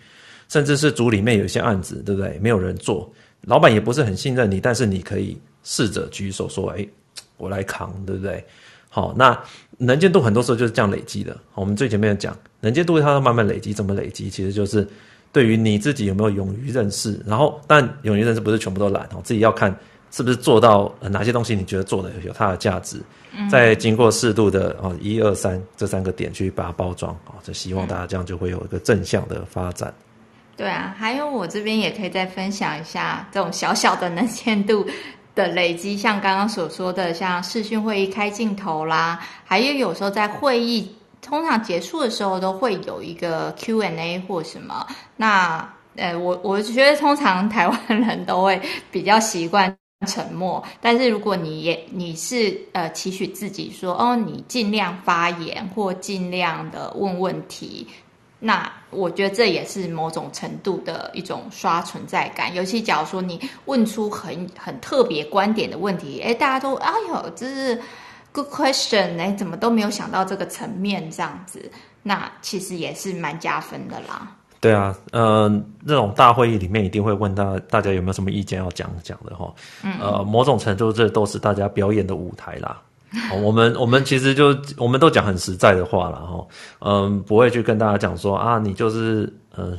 [0.47, 2.39] 甚至是组里面有一些案子，对不对？
[2.39, 6.87] 没有人做，老板也不是很信任你，但是你可以试着举手说：“哎，
[7.35, 8.41] 我来扛，对不对？”
[8.87, 9.37] 好，那
[9.77, 11.37] 能见度很多时候就是这样累积的。
[11.55, 14.29] 我们最前面讲能见度，它慢慢累积，怎么累积？
[14.29, 14.87] 其实就是。
[15.31, 19.75] 对于你自己有没有勇于认识，然后但勇于认识不是全部都懒哦，自己要看
[20.09, 22.99] 是不是做到哪些东西，你觉得做的有它的价值，
[23.49, 29.93] 再经过适度的哦一二三这三个点去把它包装哦，就希望大家这样就会有一个正向的发展。
[30.57, 34.83] 对啊，还有我这边也可以再分享一下这种小小的能见度
[35.35, 40.95] 的累积，像刚刚所说的，像视讯会议开镜头啦，还有有时候在会议。
[41.21, 44.85] 通常结束的时候都会有一个 Q&A 或什么，
[45.17, 49.75] 那呃，我我觉得通常台湾人都会比较习惯
[50.07, 57.85] 沉默，但是如果你也你是呃期许自己说哦，你尽量发言或尽量的问问题，
[58.39, 67.81] 那我觉得这也是某种程度的一种刷存在感，尤其假如说你问出很很特别观点的问题，诶，大家都哎呦，这是。
[68.31, 71.71] Good question，哎，怎么都没有想到这个层面这样子，
[72.03, 74.35] 那其实也是蛮加分的啦。
[74.61, 75.49] 对啊，呃，
[75.83, 79.53] 那种大会议里面一定会问大大家有没有什么意见要讲讲的哈。
[79.83, 82.79] 嗯，呃，某种程度这都是大家表演的舞台啦。
[83.41, 86.47] 我们我们其实就我们都讲很实在的话了哈。
[86.81, 89.75] 嗯，不会去跟大家讲说啊，你就是呃，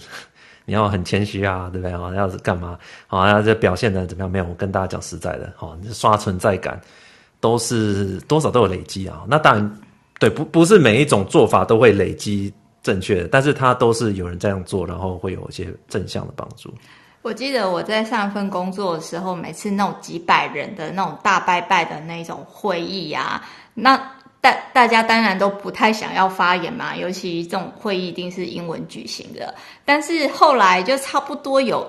[0.64, 2.12] 你要很谦虚啊，对不对啊？
[2.14, 3.28] 要是干嘛啊？
[3.28, 4.30] 要这表现的怎么样？
[4.30, 6.80] 没有，我跟大家讲实在的，哈，你刷存在感。
[7.40, 9.78] 都是多少都有累积啊，那当然，
[10.18, 16.70] 对，不不是每一种做法都会累积正确的，但是它都是有人这样做，然后会有一些正向的帮助。
[17.22, 23.96] 我记得我在上一份工作的时候，每次那种几百人的那种大拜拜的那种会议啊，那
[24.42, 29.54] 大大家当然都不太想要发言嘛，尤其这种会议一定是英文举行的，
[29.86, 31.86] 但是后来就差不多有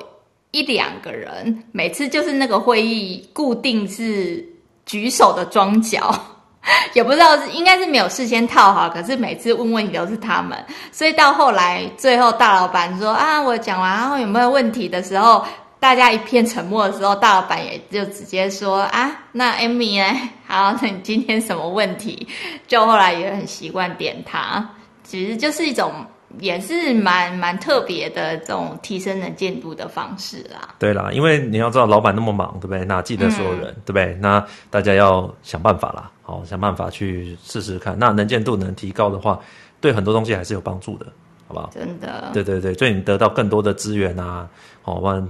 [0.51, 4.50] 一两个人，每次就是那个会议固定是。
[4.85, 6.13] 举手的装脚，
[6.93, 10.57] 也不知道是应该是没有事先套好，可是每次问问题都是他们，
[10.91, 15.45] 所以到后来最后大老板说啊，我讲完然后有没有问题的时候，
[15.79, 20.29] 大家一片沉默的时候，大老板也就直接说啊，那 Amy 呢？
[20.47, 22.27] 好，那你今天什么问题？
[22.67, 24.69] 就后来也很习惯点他，
[25.03, 25.91] 其实就是一种。
[26.39, 30.75] 也是蛮蛮特别的这种提升能见度的方式啦。
[30.79, 32.83] 对啦，因为你要知道老板那么忙，对不对？
[32.85, 34.17] 那记得所有人，嗯、对不对？
[34.21, 37.97] 那大家要想办法啦，好，想办法去试试看。
[37.97, 39.39] 那能见度能提高的话，
[39.79, 41.05] 对很多东西还是有帮助的，
[41.47, 41.69] 好不好？
[41.73, 42.29] 真的。
[42.33, 44.47] 对对对，所以你得到更多的资源啊，
[44.81, 45.27] 好，完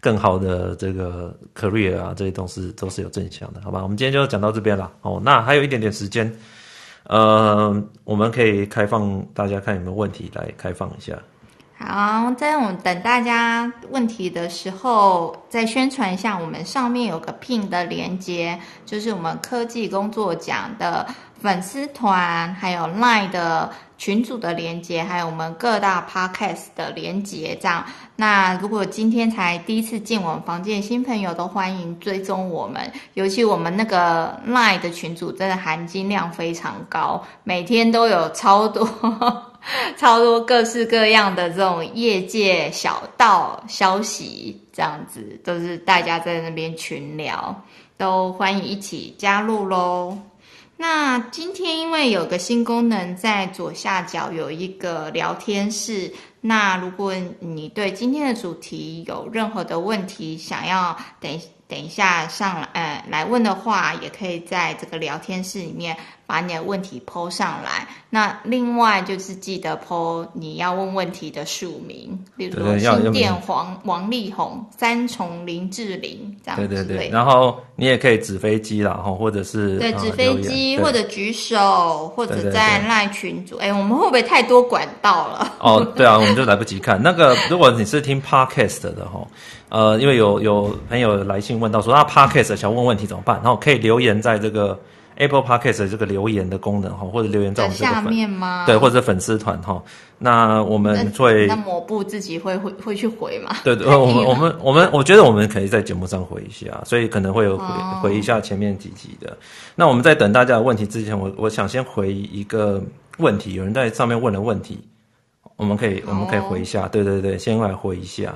[0.00, 3.82] 更好的这个 career 啊，这些东西都是有正向的，好吧？
[3.82, 4.90] 我们今天就讲到这边了。
[5.02, 6.30] 哦，那还有一点点时间。
[7.04, 11.12] 呃，我们可以开放大家看有没有问题来开放一下。
[11.76, 21.06] 好，在我们等大家问题的时候，再宣传一下，我们上面有个 pin 的连接，就是我们科技工作奖的
[21.44, 23.70] 粉丝团，还有 Line 的。
[23.96, 27.82] 群组的连接，还有我们各大 podcast 的连接，这样。
[28.16, 32.92] 那如果今天才第一次进我们房间的新朋友，都欢迎追踪我们。
[33.14, 38.84] 尤其我们那个 Line 的群组，真的含金量非常高，每天都有超多、
[39.96, 47.54] 超多各式各样的这种业界小道消息，这样子都是大家在那边群聊，
[47.96, 50.18] 都欢迎一起加入喽。
[50.86, 56.12] 那今天因为有个新功能，在左下角有一个聊天室。
[56.42, 67.86] 那如果你对今天的主题有任何的问题，想要等等一下上来呃来问的话，也可以在这个聊天室里面把你的问题 po 上来。
[68.10, 76.68] 那另外就是记得 po 你要问问题的署名，比如说新店黄王力宏、三重林志玲这样子。
[76.68, 77.08] 对对对。
[77.08, 83.56] 然后你也可以纸飞机啦，或者是对纸飞机，或者举手，或者在赖群组。
[83.56, 85.52] 哎，我们会不会太多管道了？
[85.58, 87.36] 哦，对啊，我们就来不及看那个。
[87.50, 89.26] 如果你是听 podcast 的哈，
[89.70, 93.40] 呃，因为有有朋友来信问到说，那 podcast 想问问题怎么办？
[93.42, 94.78] 然后可以留言在这个。
[95.16, 98.64] Apple Podcast 的这个留言的功能哈，或者留言在我们这个粉下面吗？
[98.66, 99.82] 对，或者粉丝团哈。
[100.18, 103.56] 那我们会那抹布自己会会会去回吗？
[103.62, 109.36] 对对，我们我们我们我觉得我们可以在节目上回一下，所以可能会有回、哦、回一下前面几集的。
[109.74, 112.82] 那我们在等大家的问题之前，我我想先回一个
[113.18, 114.78] 问题，有人在上面问了问题，
[115.56, 116.88] 我们可以、哦、我们可以回一下。
[116.88, 118.34] 对对对，先来回一下。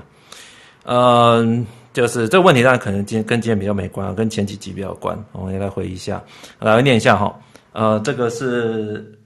[0.85, 1.67] 嗯。
[1.99, 5.19] 就是这个问题，当然可能今天跟今天比较没关，跟前几集比较关。
[5.33, 6.23] 我们也来回忆一下，
[6.61, 7.37] 来念一下哈。
[7.73, 9.19] 呃，这个是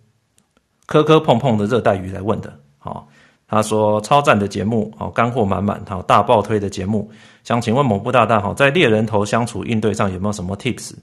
[0.86, 2.50] 磕磕碰碰的热带鱼来问的。
[2.78, 3.06] 好，
[3.46, 7.10] 他说超赞的节目，好干货满满，好大爆推的节目。
[7.44, 10.94] 想请问某部大大，好在猎人头相处应对上有没有什么 tips？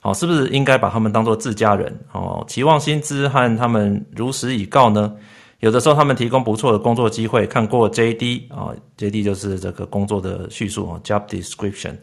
[0.00, 1.92] 好，是不是应该把他们当做自家人？
[2.12, 5.12] 哦，期望薪资和他们如实以告呢？
[5.60, 11.94] 有的时候他们提供不错的工作机会，看过 JD 啊，JD 就是这个工作的叙述啊，job description，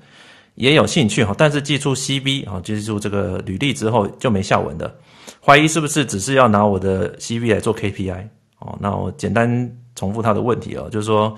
[0.55, 4.93] 也有兴趣哈，但是寄出 CV 啊，寄出这个履历之后就没下文的，
[5.39, 8.75] 怀疑是不是只是要拿我的 CV 来做 KPI 哦？
[8.81, 9.47] 那我简单
[9.95, 11.31] 重复他的问题哦，就是说，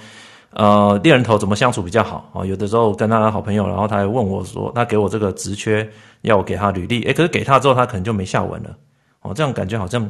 [0.51, 2.45] 呃，猎人头怎么相处比较好啊？
[2.45, 5.85] 有的时候跟他的好朋友，然后他还问我说，他给我这个职缺，
[6.21, 8.73] 要我给他履历，诶，可是给他之后他可能就没下文了
[9.21, 10.09] 哦，这样感觉好像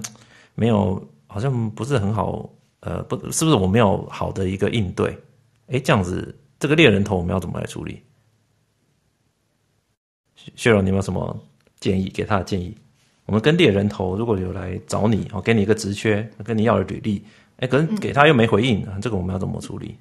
[0.53, 1.03] 没有。
[1.35, 5.13] 好像不是很好，呃，不，是不是我没有好的一个应对？
[5.67, 8.01] 诶，这样子，这个猎人头我们要怎么来处理？
[10.55, 11.37] 薛荣，你有没有什么
[11.81, 12.07] 建议？
[12.07, 12.73] 给他的建议？
[13.25, 17.21] 我们跟猎人头如果有来找你，哦，给你一个职缺，跟你要了履历，
[17.57, 19.97] 诶，可是给他又没回应，嗯，这个我们要怎么处理？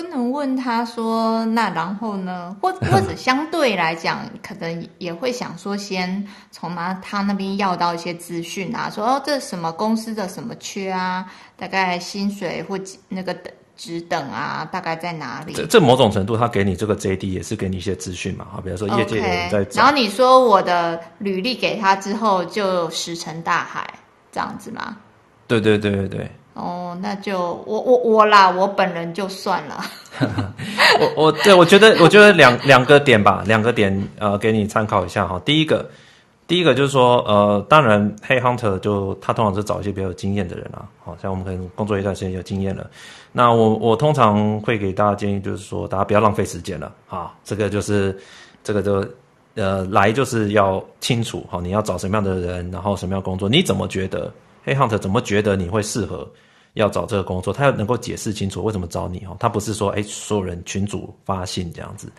[0.00, 2.56] 不能问他说，那然后呢？
[2.62, 15.52] 或 或者相对来讲，可能也会想说，先从他他那边要到一些资讯啊，说哦，这什么公司的什么缺啊，大概薪水或那个等职等啊，大概在哪里？
[15.54, 19.64] 这这某种程度，他给你这个 JD 也是给你一些资讯嘛，哈，比如说业界有人在。
[19.64, 23.92] Okay, 然后你说我的履历给他之后，就石沉大海
[24.30, 24.96] 这样子吗？
[25.48, 26.30] 对对对对对。
[26.58, 29.80] 哦，那就我我我啦，我本人就算了。
[30.98, 35.40] 我我对我觉得我觉得两两个点吧，两个点呃，给你参考一下哈。
[35.44, 35.88] 第一个，
[36.48, 42.90] 第一个就是说呃，当然，Hey Hunter 就他通常是找一些比较有经验的人啊，好像我们可能工作一段时间有经验了。
[43.30, 47.32] 那我我通常会给大家建议，就是说大家不要浪费时间了啊。
[47.44, 48.18] 这个就是
[48.64, 49.06] 这个就
[49.54, 54.32] 呃来就是要清楚哈，你要找什么样的人，然后什么样工作，你怎么觉得
[54.66, 56.28] Hey Hunter 怎么觉得你会适合？
[56.78, 59.36] 要找这个工作，他要能够解释清楚为什么找你哦。
[59.38, 62.10] 他不是说哎，所有人群主发信这样子。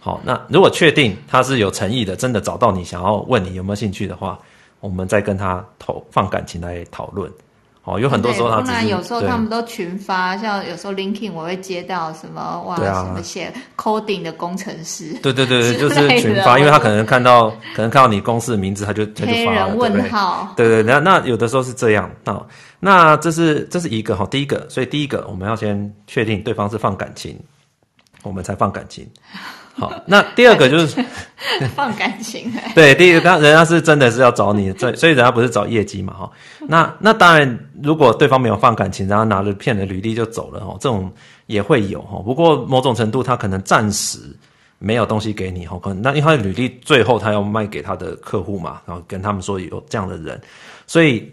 [0.00, 4.38] 好，那如果确定他是有诚意的，真的找到你，想要问你有没有兴趣的话，
[4.80, 7.30] 我们再跟他投放感情来讨论。
[7.84, 22.44] 哦，有很多时候他不然，有时候他们都群发，像有时候 LinkedIn 我会接到什么哇，啊、什么写 coding 的工程师，对对对，就是群发，因为他可能看到可能看到你公司的名字，他就他就发了，黑人问号，对对，对，那那有的时候是这样啊，
[22.80, 27.38] 那这是这是一个哈，第一个，所以第一个我们要先确定对方是放感情，
[28.22, 29.08] 我们才放感情。
[29.78, 31.04] 好，那第二个就是
[31.76, 32.52] 放感情。
[32.74, 36.30] 对，第一个，当人家是真的是要找你，所以所以人家不是找业绩嘛，哈。
[36.66, 41.08] 那那当然，如果对方没有放感情，然后拿着骗的履历就走了，哈，这种
[41.46, 42.20] 也会有，哈。
[42.24, 44.18] 不过某种程度，他可能暂时
[44.80, 45.78] 没有东西给你，哈。
[45.80, 50.40] 可能那因为他的履历最后他要卖给他的客户嘛，然后跟他们说有这样的人，
[50.88, 51.32] 所以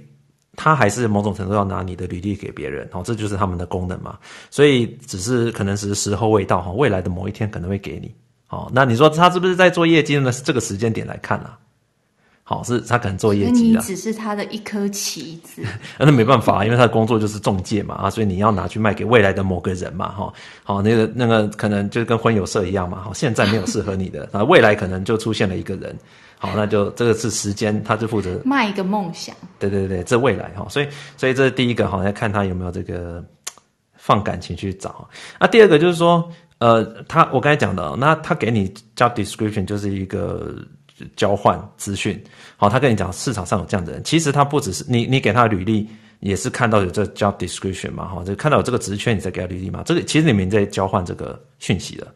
[0.55, 3.01] 他还是某种程度要拿你的履历给别人，哦。
[3.05, 4.17] 这就是他们的功能嘛。
[4.49, 6.71] 所以只是可能是时候未到，哈。
[6.71, 8.13] 未来的某一天可能会给你。
[8.49, 10.31] 哦，那你说他是不是在做业绩呢？
[10.31, 11.57] 是这个时间点来看啊，
[12.43, 13.63] 好，是他可能做业绩。
[13.63, 15.63] 你只是他的一颗棋子。
[15.97, 20.31] 那没办法，因为他的工作就是中介嘛，啊，所以你要拿去卖给未来的某个人嘛，哈，
[20.63, 25.97] 好，那个那个可能就是跟婚友社一样嘛，好，现在没有适合你的，啊，未来可能就出现了一个人，
[26.37, 29.35] 好，那就这个是时间，他就负责卖一个梦想。
[29.59, 33.23] 对对对，这未来哈，所以所以这是第一个，好，要看他有没有这个
[33.95, 35.07] 放感情去找。
[35.39, 36.29] 那第二个就是说。
[36.57, 40.55] 呃，他我刚才讲的，那他给你 job description 就是一个
[41.17, 42.19] 交换资讯。
[42.55, 45.85] 好，他跟你讲市场上有这样的人，其实他不只是你，你给他履历
[46.21, 49.83] 也是看到有这 job description 嘛，哈，就看到有这个职缺，你再给他履历嘛。
[49.85, 52.07] 这个其实你们在交换这个讯息的。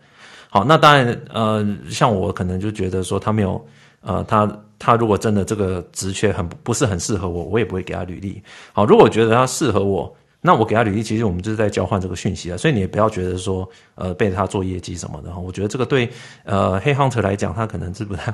[0.50, 3.64] 好，那当然，呃，像我可能就觉得说他没有，
[4.02, 8.42] 呃，他他如果真的这个职缺很不是很适合我，我也不会给他履历。
[8.72, 12.56] 好，如果我觉得他适合我，那我给他履历，其实我们就是在交换这个讯息啊。
[12.56, 15.40] 所以你也不要觉得说，呃，背着他做业绩什么的哈。
[15.40, 16.10] 我觉得这个对
[16.46, 18.34] 呃黑 hunter 来讲，他可能是不太，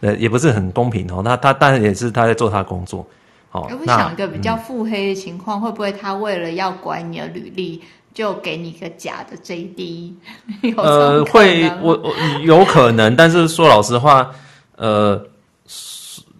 [0.00, 1.22] 呃，也不是很公平哦。
[1.24, 3.06] 那他当然也是他在做他的工作。
[3.48, 7.82] 好，我想一个比较腹黑的情况，嗯、会不会他为了要拐你的履历？
[8.12, 10.14] 就给你一个假的 JD，
[10.78, 14.30] 呃，会，我我有可能，但是说老实话，
[14.76, 15.22] 呃，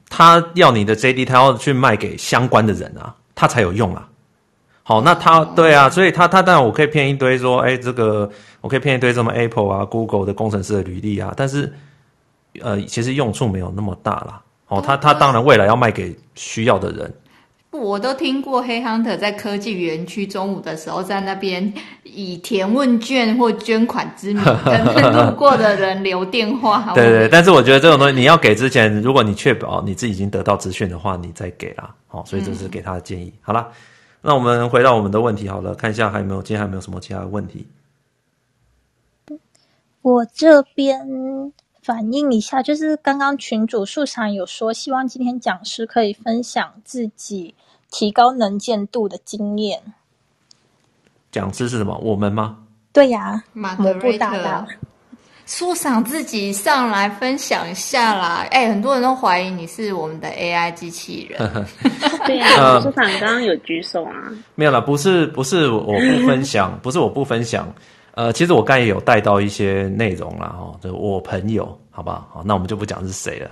[0.09, 4.09] 他要你的 JD，他要去卖给相关的人啊，他才有用啊。
[4.83, 11.73] 好，那他对啊，所以他他当然我可以骗一堆说，哎，这个我可以骗一堆什么 Apple 啊、Google 的工程师的履历啊，但是
[12.61, 14.41] 呃，其实用处没有那么大啦。
[14.69, 17.13] 哦，他他当然未来要卖给需要的人。
[17.77, 26.93] 我都听过黑 hunter 在科技园区中午的时候，在那边以填问卷或捐款之名跟路过的人留电话。
[26.95, 31.95] 对对，但是我觉得这种东西你要给之前，如果你确保你自己已经得到资讯的话，你再给啦。
[32.09, 33.27] 好，所以这是给他的建议。
[33.27, 33.69] 嗯、好了，
[34.23, 37.67] 那我们回到我们的问题好了，看一下还有没有，今天还有没有什么其他的问题？
[40.03, 47.55] 我这边反映一下，就是刚刚群主树上有说，希望今天讲师可以分享自己。
[47.91, 49.81] 提高能见度的经验，
[51.31, 51.97] 讲师是什么？
[51.99, 52.59] 我们吗？
[52.93, 54.67] 对呀，马格瑞特，
[55.45, 58.47] 树桑自己上来分享一下啦。
[58.51, 61.67] 哎、欸，很多人都怀疑你是我们的 AI 机器人。
[62.27, 64.13] 对呀， 树桑刚刚有举手啊？
[64.55, 67.73] 没有啦，不是，不是我不分享， 不是我不分享。
[68.15, 70.57] 呃，其实我刚才也有带到一些内容啦。
[70.59, 72.29] 哦，就我朋友，好不好？
[72.33, 73.51] 好，那我们就不讲是谁了。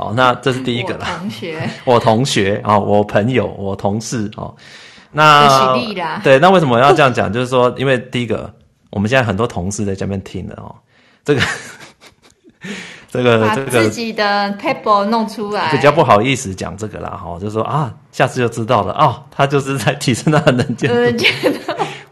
[0.00, 1.04] 好，那这是第一个了。
[1.18, 4.54] 同学，我同学 啊，我朋友，我同事哦。
[5.12, 5.76] 那
[6.24, 7.30] 对，那为什么要这样讲？
[7.32, 8.50] 就是说，因为第一个，
[8.88, 10.74] 我们现在很多同事在这边听的哦。
[11.22, 11.42] 这个，
[13.12, 17.10] 这个，把自己的 paper 弄出来，比较不好意思讲这个啦。
[17.10, 19.22] 哈，就是说啊，下次就知道了哦。
[19.30, 20.96] 他就是在提升他的能见度。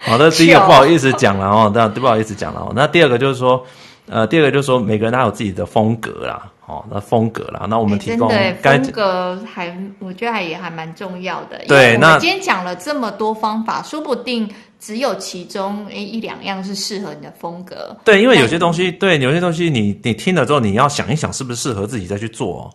[0.00, 2.72] 好的，第一个不好意思讲了哦，那不好意思讲了哦。
[2.76, 3.64] 那第二个就是说，
[4.10, 6.50] 呃，第二个就是说，每个人他有自己的风格啦。
[6.66, 11.58] 哦，那风格啦，那我们提供、欸、风格还，我觉得还也还蛮重要的。
[11.66, 14.46] 对，那今天讲了这么多方法，说不定
[14.78, 17.96] 只有其中诶一两样是适合你的风格。
[18.04, 22.70] 对，因为有些东西，对，有些东西你你听了之后，你要想一想是不是适合自己再去做、哦。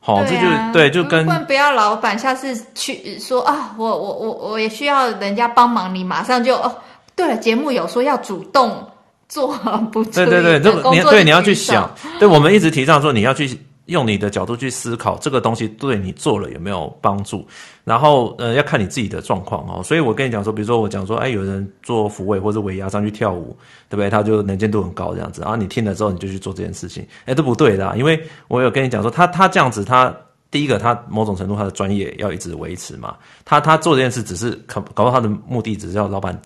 [0.00, 6.74] 好、哦，这就对，就跟不要老板下次去说啊，我我我我也需要人家帮忙，你马上就哦，
[7.14, 8.84] 对了，节目有说要主动。
[9.30, 9.56] 做
[9.92, 11.88] 不对对对，这你对你要去想，
[12.18, 17.46] 对我们一直提倡说，你要去用你的角度去思考这个东西对你做了有没有帮助，
[17.84, 19.82] 然后呃要看你自己的状况哦。
[19.84, 23.56] 所以我跟你讲说，比如说我讲说，哎，有人做俯卧或者尾牙上去跳舞，
[23.88, 24.10] 对不对？
[24.10, 30.12] 他就能见度很高这样子，然后你听了之后你就去做这件事情，哎，这不对的，因为我有跟你讲说，他他这样子，他
[30.50, 36.36] 第一个他某种程度他的专业要一直维持嘛，他他做这件事只是搞搞到他的目的只是要老板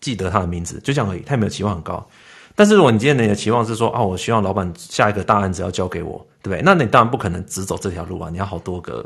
[0.00, 2.06] 记得他的名字，就这样而已，他也没有期望很高。
[2.56, 6.62] 但是如果你今天你的期望是说啊，我希望老板下一个大案子要交给我，对不对？
[6.64, 9.04] 那你当然不可能只走这条路啊，你要好多个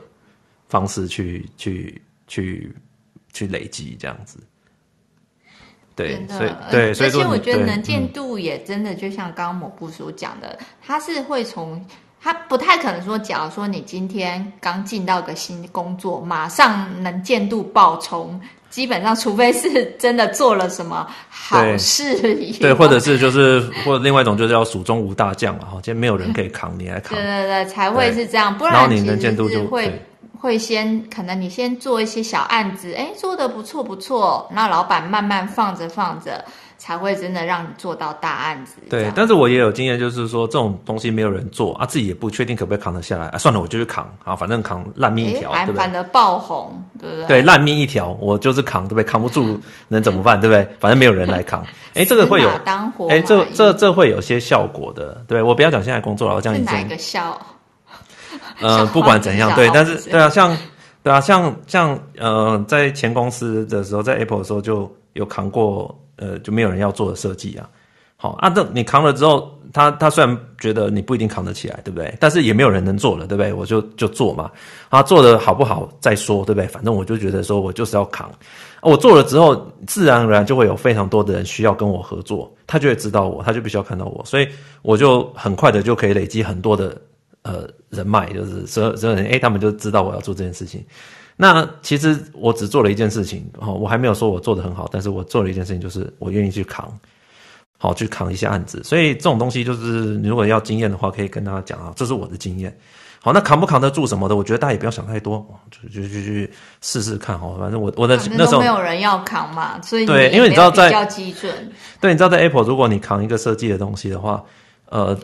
[0.68, 2.76] 方式去去去
[3.32, 4.38] 去累积这样子。
[5.96, 11.84] 对，所以对，所以说我觉得能见度也真的就像刚刚某部所讲的，他、嗯、是会从
[12.20, 18.38] 他不太可能说，假如说你今天刚进到个新工作，马上能见度爆冲。
[18.70, 29.92] 基本上，除非是真的做了什么好事，对，对，或者是就是，或者另外一种就是要蜀中无大将嘛哈，今天没有人可以扛，你来扛，对对对，才会是这样，不然你能见度就会
[30.38, 36.44] 会先可能你先做一些小案子，哎，做的不错不错，那老板慢慢放着放着。
[36.78, 38.76] 才会真的让你做到大案子。
[38.88, 43.36] 对，但是我也有经验，就是说这种东西没有人做啊，自己也不确定可不可以扛得下来啊。
[43.36, 45.76] 算了，我就去扛啊，反正扛烂命一条，对不对？
[45.76, 47.26] 反正爆红，对不对？
[47.26, 49.04] 对，烂命一条，我就是扛，对不对？
[49.04, 50.40] 扛不住 能怎么办？
[50.40, 50.66] 对不对？
[50.78, 51.62] 反正没有人来扛。
[51.94, 52.48] 哎，这个会有
[53.10, 55.22] 哎，这这这会有些效果的。
[55.26, 56.82] 对，我不要讲现在工作了，我讲以前。
[56.82, 57.36] 哪个效？
[58.60, 60.56] 呃， 不管怎样，对，但是对啊，像
[61.02, 65.92] 对啊，像像呃，在前公司的时候，在 Apple 的时候就有扛过。
[66.18, 67.68] 呃，就没有人要做的设计啊，
[68.16, 72.12] 好啊，这你扛了之后，他他虽然觉得你不一定扛得起来，对不对？
[72.18, 73.52] 但是也没有人能做了，对不对？
[73.52, 74.50] 我就就做嘛，
[74.88, 76.66] 啊，做的好不好再说，对不对？
[76.66, 78.30] 反正我就觉得说我就是要扛，
[78.82, 84.48] 我做了之后，自然而然就会有非常多的人需要跟我合作，他就会知道我，他就必须要看到我，所以
[84.82, 87.00] 我就很快的就可以累积很多的
[87.42, 90.84] 呃人脉，就是所有所有人，哎，他们就知道我要做这件事情。
[91.40, 96.92] 那其实我只做了一件事情，哈，我还没有说我做的很好，但是我做了一件事情，就是我愿意去扛，
[97.78, 98.82] 好，去扛一些案子。
[98.82, 102.76] 所以这种东西就是，你如果要经验的话，可以跟大家讲啊，这是我的经验。
[103.22, 107.56] 好，那扛不扛得住什么的，我觉得大家也不要想太多，就就就去试试看哦。
[107.60, 111.52] 反正我我的那时候没有人要扛嘛，所以对，因为你知道在比较基准，
[112.00, 114.42] 对，你知道在 Apple，如果你扛一个设计的东西的话，
[114.86, 115.18] 呃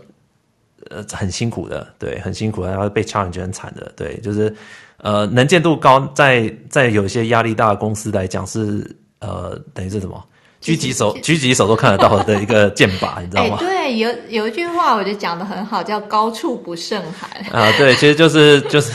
[0.90, 4.54] 呃，很辛苦的，对，很辛苦的，然后被 challenge 很惨的，对，就是
[5.04, 10.20] 呃能见度高，在在有些压力大的公司来讲是呃等于是什么？
[10.62, 13.58] 狙击手，狙击手都看得到的一个剑靶，你知道吗？
[13.58, 17.30] 欸、对，有有一句话，我觉得讲得很好，叫“高处不胜寒”。
[17.52, 18.90] 啊，对，其实就是就是，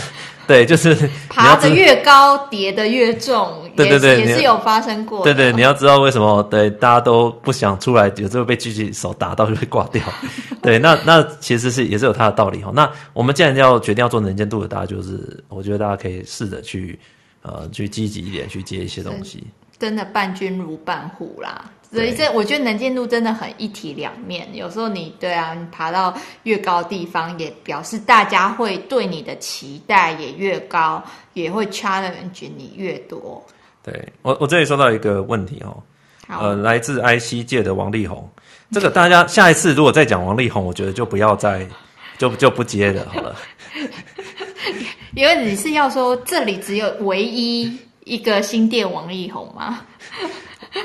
[0.50, 0.96] 对，就是
[1.30, 3.70] 爬得越高，跌得越重。
[3.76, 5.24] 对对对，也是有发生过。
[5.24, 6.42] 对对，你要知道为什么？
[6.50, 10.04] 对，大家都不想出来，有时候被狙击手打到就会挂掉。
[10.60, 12.72] 对，那那其实是也是有它的道理哈。
[12.74, 17.00] 那我们既然要决定要做能见度的，大家就是我觉得大家可以试着去
[17.44, 19.46] 呃去积极一点去接一些东西。
[19.78, 24.48] 真的伴君如伴虎啦，所以这我觉得能见度真的很一体两面。
[24.54, 33.44] 有时候你对啊，你爬到越高的地方，也表示大家会对你的期待也越高，也会 challenge 你越多。
[33.84, 35.82] 对我，我这里收到一个问题哦，
[36.28, 38.30] 呃，来自 IC 界的王力宏，
[38.72, 41.68] 这个大家下一次如果再讲王力宏，我觉得就不要再
[42.18, 43.36] 就就不接了好了，
[45.16, 47.78] 因为你是要说这里只有唯一。
[48.06, 49.82] 一个新店王力宏吗？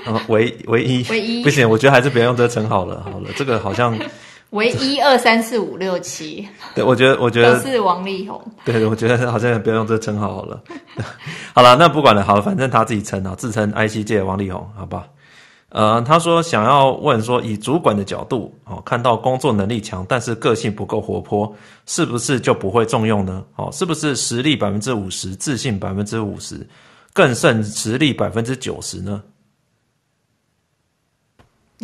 [0.05, 3.03] 啊， 唯唯一唯一不行，我觉得还是别用这个称号了。
[3.05, 3.99] 好了，这个好像
[4.51, 6.47] 唯一二三四五六七。
[6.75, 8.41] 对，我觉得我觉得都是王力宏。
[8.65, 10.63] 对，我觉得好像不要用这个称号好了。
[11.53, 15.07] 好了，那不管了，好了，反正他自己称啊，自称 IC 界王力宏，好吧？
[15.71, 21.53] 呃，他说想要问说，以主管的角度哦，看到工作能力强，但是个性不够活泼，
[21.87, 23.43] 是不是就不会重用呢？
[23.57, 26.65] 哦，是不是实力百分之五十，自信百分之五十？
[27.13, 29.21] 更胜实力百分之九十呢？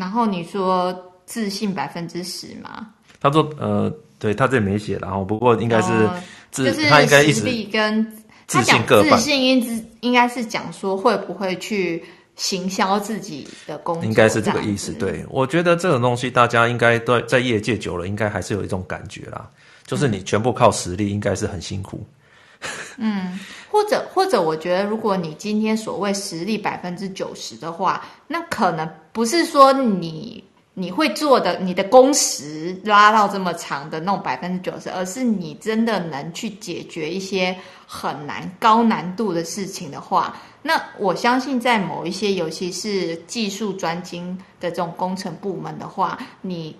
[0.00, 0.92] 然后你说
[1.26, 2.88] 自信百分之十吗？
[3.20, 6.08] 他说呃，对他这里没写，然后不过应该是
[6.50, 8.04] 自，就是他应该实力跟
[8.46, 9.18] 自信各半。
[9.18, 12.02] 自信应应该是讲说会不会去
[12.34, 14.90] 行销自己的工作，应该是这个意思。
[14.92, 19.46] 对，我觉得这种东西大家应该都在业界久了，应该还是有一种感觉啦，
[19.84, 22.00] 就是你全部靠实力，应该是很辛苦。
[22.02, 22.16] 嗯。
[22.98, 23.38] 嗯
[23.70, 30.42] 或者或者，我觉得，如果你今天所谓实力百分之九十的话，那可能不是说你
[30.74, 37.56] 你会做的，你的工时拉到这么长的那种百分之九十，而是你真的能去解决一些
[37.86, 46.76] 很难、高难度的事情的话，那我相信在某一些，尤其是技术专精的这种工程部门的话，你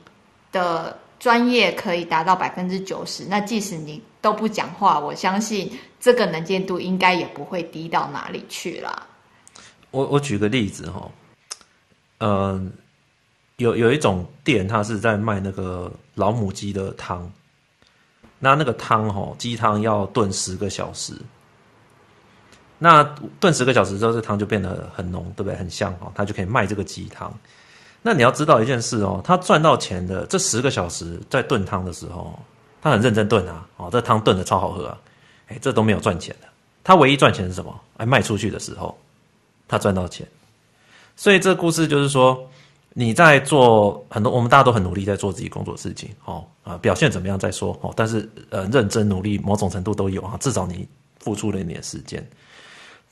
[0.50, 5.70] 的专业可以达到百分之九十，那即使你都不讲话，我相信。
[6.00, 9.06] 这个能见度应该也不会低到哪里去啦。
[9.90, 11.10] 我我举个例子哈，
[12.16, 12.58] 呃，
[13.58, 17.30] 有有一种店，它是在卖那个老母鸡的汤，
[18.38, 21.12] 那那个汤哈，鸡汤要炖十个小时，
[22.78, 23.04] 那
[23.38, 25.54] 炖十个小时之后，这汤就变得很浓，对不对？
[25.54, 27.30] 很香哦，他就可以卖这个鸡汤。
[28.02, 32.38] 那你要知道一件事哦，他赚到钱的这十个小时在炖汤的时候，
[32.80, 34.98] 他很认真炖啊，哦，这汤炖的超好喝啊。
[35.48, 36.48] 哎，这都没有赚钱的。
[36.82, 37.78] 他唯一赚钱是什么？
[37.98, 38.96] 哎，卖出去的时候，
[39.68, 40.26] 他赚到钱。
[41.16, 42.42] 所以这个故事就是说，
[42.94, 47.92] 你在做很多，我们大家都很努力在做自己工作事情，哦啊，表现怎么样再说哦。
[47.94, 50.88] 但是呃，认真努力，某种程度都有啊，至少你
[51.18, 52.26] 付出了一点时间。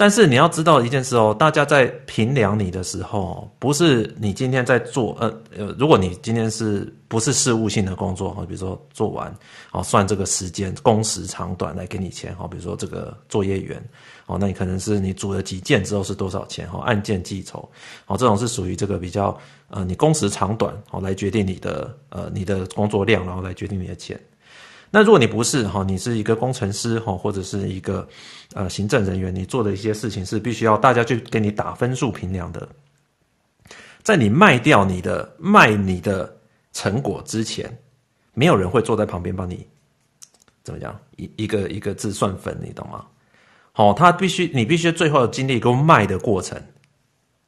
[0.01, 9.34] 但是你要知道一件事哦，大家在评量你的时候，不是你今天在做，呃呃，如果你今天是不是事务性的工作哈，比如说做完，
[9.72, 13.82] 哦，算这个时间工时长短来给你钱哈，比如说这个作业员，
[14.26, 17.68] 哦，那你可能是你组了几件之后是多少钱哈，按件计酬，
[18.07, 19.36] 哦，这种是属于这个比较
[19.68, 24.16] 呃，你工时长短哦来决定你的呃你的工作量，然后来决定你的钱。
[24.91, 28.09] 那如果你不是哈，你是一个工程师哈，或者是一个
[28.55, 32.66] 呃行政人员，你做的一些事情是必须要大家去给你打分数评量的。
[34.03, 36.34] 在你卖掉你的卖你的
[36.72, 37.70] 成果之前，
[38.32, 39.66] 没有人会坐在旁边帮你
[40.62, 43.05] 怎么讲一一个一个字算分，你懂吗？
[43.72, 46.59] 好，他必须你必须最后经历一个卖的过程，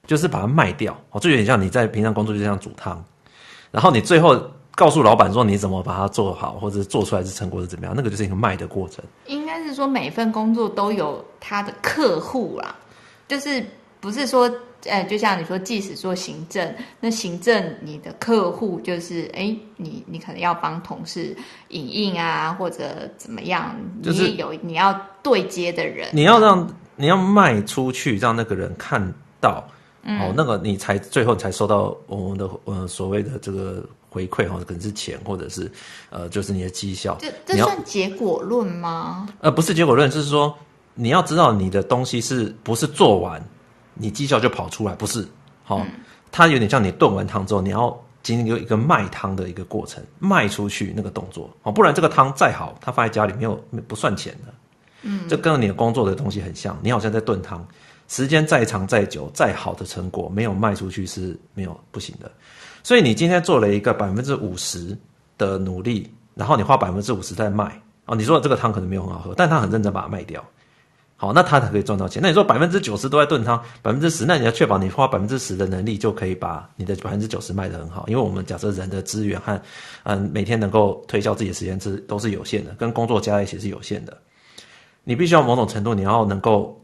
[0.07, 0.93] 就是把它卖掉。
[1.11, 3.03] 哦，这有点像你在平常工作就像煮汤，
[3.71, 4.51] 然后你最后。
[4.81, 9.05] 告诉老板说你怎么把它做好，或者做出来的成果是怎么样，那个就是一个卖的过程。
[9.27, 12.75] 应该是说每份工作都有他的客户啦，
[13.29, 13.63] 就是
[14.01, 14.51] 不是说，
[14.85, 21.37] 呃，就像你说，即使做行政，那行政你的客户就是，哎，你你可能要帮同事
[21.69, 26.67] 影印啊，或者怎么样，就是你有你要对接的人，你要让
[26.97, 29.13] 你要卖出去，让那个人看
[29.43, 29.63] 到。
[30.03, 35.71] 嗯、哦，那个你才最后才收到我们的呃所谓的这个回馈哈，可能是钱或者是
[36.11, 37.17] 呃就是你的绩效。
[37.21, 39.29] 这这算结果论吗？
[39.41, 40.55] 呃，不是结果论，就是说
[40.95, 43.43] 你要知道你的东西是不是做完，
[43.95, 45.27] 你绩效就跑出来，不是？
[45.63, 46.01] 好、哦，嗯、
[46.31, 53.55] 它有点像你炖完汤之后，你要经历一个卖汤的一个过程，卖出去那个动作哦，不然这个汤再好，它放在家里没有
[53.87, 54.53] 不算钱的。
[55.03, 57.67] 嗯，这跟你的工作的东西很像，你好像在炖汤。
[58.09, 62.29] 时间再长再久，再好的成果没有卖出去是没有不行的。
[62.83, 64.97] 所以你今天做了一个百分之五十
[65.39, 68.17] 的努力，然后你花百分之五十在卖哦。
[68.17, 70.45] 你说这个汤可能没有很好喝，但他很认真把它卖掉，
[71.17, 72.21] 好，那他才可以赚到钱。
[72.23, 78.05] 那你说百分之九十都在炖汤，百分之十，那你要确保你花百分之十的能力就可以把你的百分之九十卖得很好。
[78.09, 79.61] 因为我们假设人的资源和
[80.05, 84.17] 嗯每天能够推销自己的时间是都是有限的，跟工作加在一起是有限的。
[85.05, 86.77] 你必须要某种程度你要能够。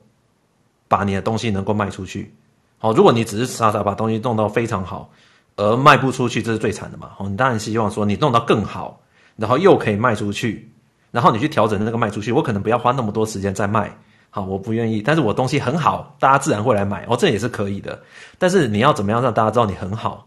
[0.89, 2.33] 把你的东西能够卖出去，
[2.79, 5.11] 好，如果你只是傻傻把东西弄到非常好，
[5.57, 7.11] 而卖不出去，这是最惨的嘛。
[7.17, 9.01] 好，你当然希望说你弄到更好，
[9.37, 10.71] 然后又可以卖出去，
[11.11, 13.97] 然后你去调整那个卖出去，我可能不要花那么多时间再卖，
[14.31, 17.99] 好，我不愿意，但是我东西很好，大家自然会来买，哦，这也是可以的。
[18.39, 20.27] 但是你要怎么样让大家知道你很好，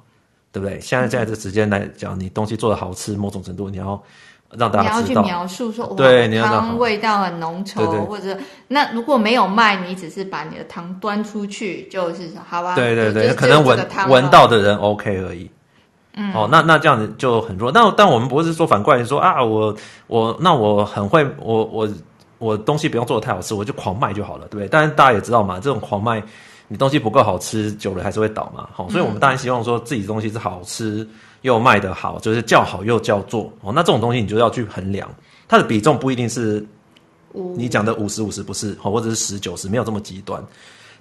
[0.52, 0.80] 对不对？
[0.80, 4.02] 现在在这时间来讲，你东西做的好吃，某种程度你要。
[4.58, 8.38] 让大家知道，你要去描述说，对，汤味道很浓稠，对对对，或者
[8.68, 12.74] 那如果没有卖，你只是把你的汤端出去，就是好吧？
[12.76, 15.50] 对对对，可能闻闻到的人 OK 而已。
[16.16, 17.72] 嗯，哦，那那这样子就很弱。
[17.72, 19.74] 但但我们不是说反过来说啊，我
[20.08, 21.88] 我那我很会，我我
[22.40, 24.68] 我东西不用做的太好吃，我就狂卖就好了，对不对？
[24.68, 26.22] 但是大家也知道嘛，这种狂卖，
[26.68, 28.68] 你东西不够好吃，久了还是会倒嘛。
[28.74, 31.08] 好，所以我们当然希望说自己的东西是好吃。
[31.42, 33.72] 又卖得好，就是叫好又叫座哦。
[33.74, 35.10] 那这种东西你就要去衡量，
[35.48, 36.66] 它的比重不一定是
[37.56, 40.44] 你讲的五十五十不是，或者是十九十，没有这么极端。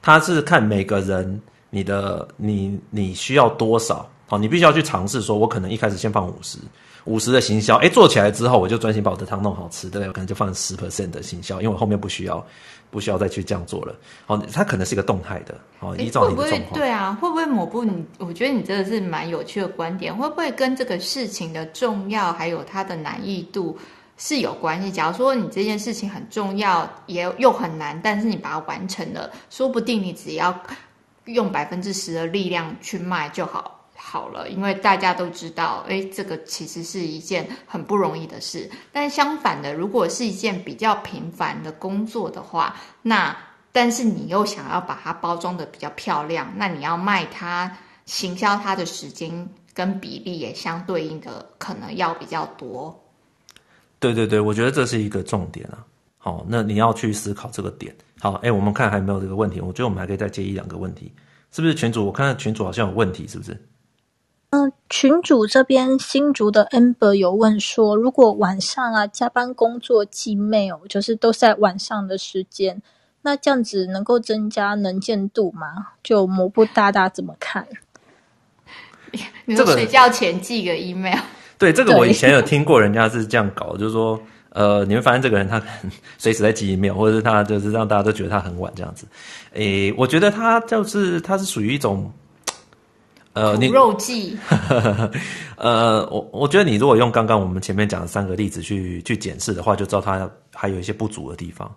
[0.00, 6.58] 它是看每个人你的你你需要多少，好，你必须要去尝试说，我可能一开始先放五十
[7.04, 10.08] 五十的行销，哎，做起来之后我就专心把我的汤弄好吃，对不对？
[10.08, 12.44] 我可能就放十 percent 的行销，因为我后面不需要。
[12.90, 13.94] 不需要再去这样做了。
[14.26, 15.54] 哦，它可能是一个动态的。
[15.80, 16.50] 哦，依照你的状况。
[16.50, 17.84] 会不会对啊，会不会抹布？
[17.84, 20.14] 你我觉得你这个是蛮有趣的观点。
[20.16, 23.78] 会不会跟这个事情的重要还有它的难易度
[24.16, 24.90] 是有关系？
[24.90, 30.54] 假如说你这件事情很重要，也又很难，但是你把它完成了，说不定你只要
[31.26, 33.77] 用百分之十的力量去卖就好。
[34.10, 38.70] 好了，因为大家都知道，哎，这个其实是一件很不容易的事。
[38.90, 43.36] 但相反的，如果是一件比较平凡的工作的话，那
[43.70, 47.70] 但是你又想要把它包装得比较漂亮，那你要卖它、
[48.06, 52.98] 行销它的时间跟比例也相对应的可能要比较多。
[53.98, 55.84] 对对对，我觉得这是一个重点啊。
[56.16, 57.94] 好，那你要去思考这个点。
[58.20, 61.12] 好，哎，我们看还有没有这个问题，我觉得我们还可以再接一两个问题，
[61.52, 62.06] 是不是群主？
[62.06, 63.54] 我看到群主好像有问题，是不是？
[64.50, 72.80] 嗯、呃，群主这边新竹的 Amber 有问说，如果晚上啊加班工作寄 mail，就是都在晚上的时间，
[73.20, 75.88] 那这样子能够增加能见度吗？
[76.02, 77.66] 就蘑菇大大怎么看？
[79.44, 81.18] 你说睡觉前寄个 email？
[81.58, 84.18] 对，这个我以前有听过，人家是这样搞，就是说，
[84.48, 89.06] 呃，你会发现这个人他可能 随时在寄 email，或者是他就是让大家都觉得他很晚这样子。
[89.52, 92.10] 诶，我觉得他就是他是属于一种。
[93.38, 94.36] 呃，你肉计，
[95.56, 101.72] 呃，我我觉得你如果用刚刚我们前面讲的三个例子去去检视的话，就知道他还有一些不足的地方。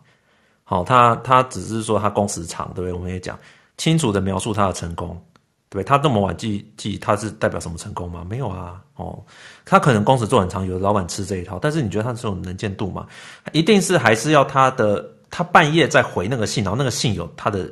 [0.64, 2.94] 好，他他只是说他工时长，对不对？
[2.94, 3.38] 我们也讲
[3.78, 5.10] 清楚的描述他的成功，
[5.70, 5.84] 对不对？
[5.84, 8.26] 他这么晚记记，他是代表什么成功吗？
[8.28, 9.24] 没有啊，哦，
[9.64, 13.06] 他可能工时做很长，有的老板吃这一套，但是你觉得他这种能见度吗？
[13.52, 17.72] 一定是还是要他的，他半夜再回那个信，然后那个信有他的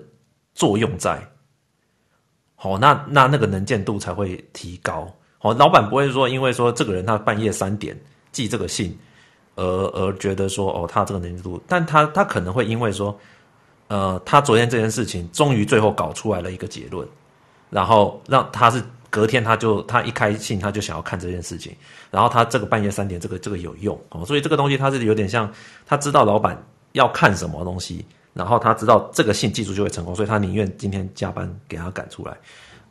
[0.53, 1.19] 作用在。
[2.61, 5.09] 好，那那那个能见度才会提高。
[5.37, 7.97] 好，老板不会说，因为说这个人他半夜三点
[8.33, 8.99] 寄这个信，
[9.55, 13.17] 而而觉得说哦，他这个能见度，但他他可能会因为说，
[13.87, 17.07] 呃，他昨天这件事情终于最后搞出来了一个结论，
[17.69, 21.73] 然后让他是隔天他就他一开信他就想要看这件事情，
[22.11, 25.49] 然后他这个半夜三点这个这个有用哦，所以这个东西他是有点像
[25.85, 28.05] 他知道老板要看什么东西。
[28.39, 32.37] 然后他知道这个信寄出就会成功，所以他宁愿今天加班给他赶出来，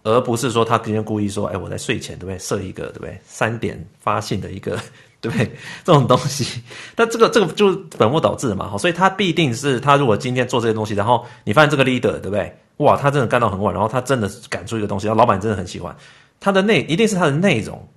[0.03, 4.78] 而不是说他今天故意说，哎，我在睡前对不对设一个对不对三点发信的一个
[5.22, 5.51] 对不对
[5.82, 6.62] 这种东西，
[6.94, 12.55] 但这个这个就是本末倒置的嘛，所以他必定是他如果今天做这些东西，然后你发现这个 leader 对不对？
[12.76, 15.96] 哇，他真的干到很晚，然后他真的赶出一个东西，然后老板真的很喜欢
[16.38, 17.88] 他的内，一定是他的内容。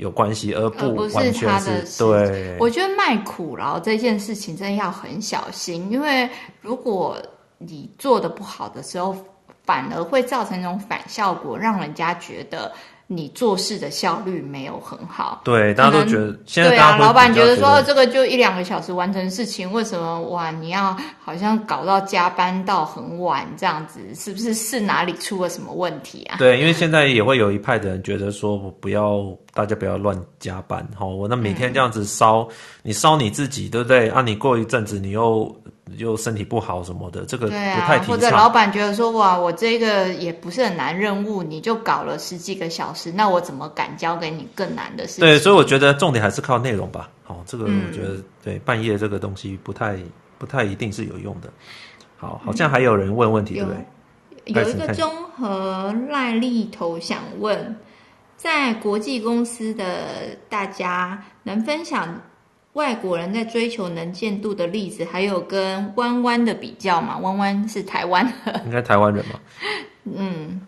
[0.00, 2.02] 有关系，而不完全是，他的事。
[2.02, 6.28] 对，我觉得卖苦劳这件事情真的要很小心，因为
[6.60, 7.16] 如果
[7.58, 9.16] 你做的不好的时候，
[9.64, 12.72] 反而会造成一种反效果，让人家觉得。
[13.12, 20.52] 你做事的效率没有很好，对，大家都觉得现在对啊，老板觉得说这个就一两个小时完成事情，为什么哇？
[20.52, 26.36] 你要好像搞到加班到很晚这样子，是不是是哪里出了什么问题啊？
[26.38, 32.48] 对，因为现在也会有一派的人觉得说，不要大家不要乱加班，哈，我那每天这样子烧，嗯、
[32.84, 34.08] 你烧你自己，对不对？
[34.10, 35.52] 啊，你过一阵子你又。
[35.96, 38.14] 又身体不好什么的，这个不太提倡。
[38.14, 45.20] 或者老板觉得说，哇，我这个也不是很难任务，你就搞了十几个小时，那我怎么敢交给你更难的事情？
[45.20, 47.10] 对，所以我觉得重点还是靠内容吧。
[47.22, 49.96] 好、哦，这个我觉得、嗯、对半夜这个东西不太
[50.38, 51.50] 不太一定是有用的。
[52.16, 54.62] 好，好像还有人问问题，嗯、对不对？
[54.62, 57.76] 有一个综合赖利头想问，
[58.36, 62.20] 在国际公司的大家能分享？
[62.74, 67.18] 外国人在追求能见度的例子，还有跟弯弯的比较嘛？
[67.18, 69.40] 弯弯是台湾的， 应该台湾人嘛？
[70.04, 70.60] 嗯，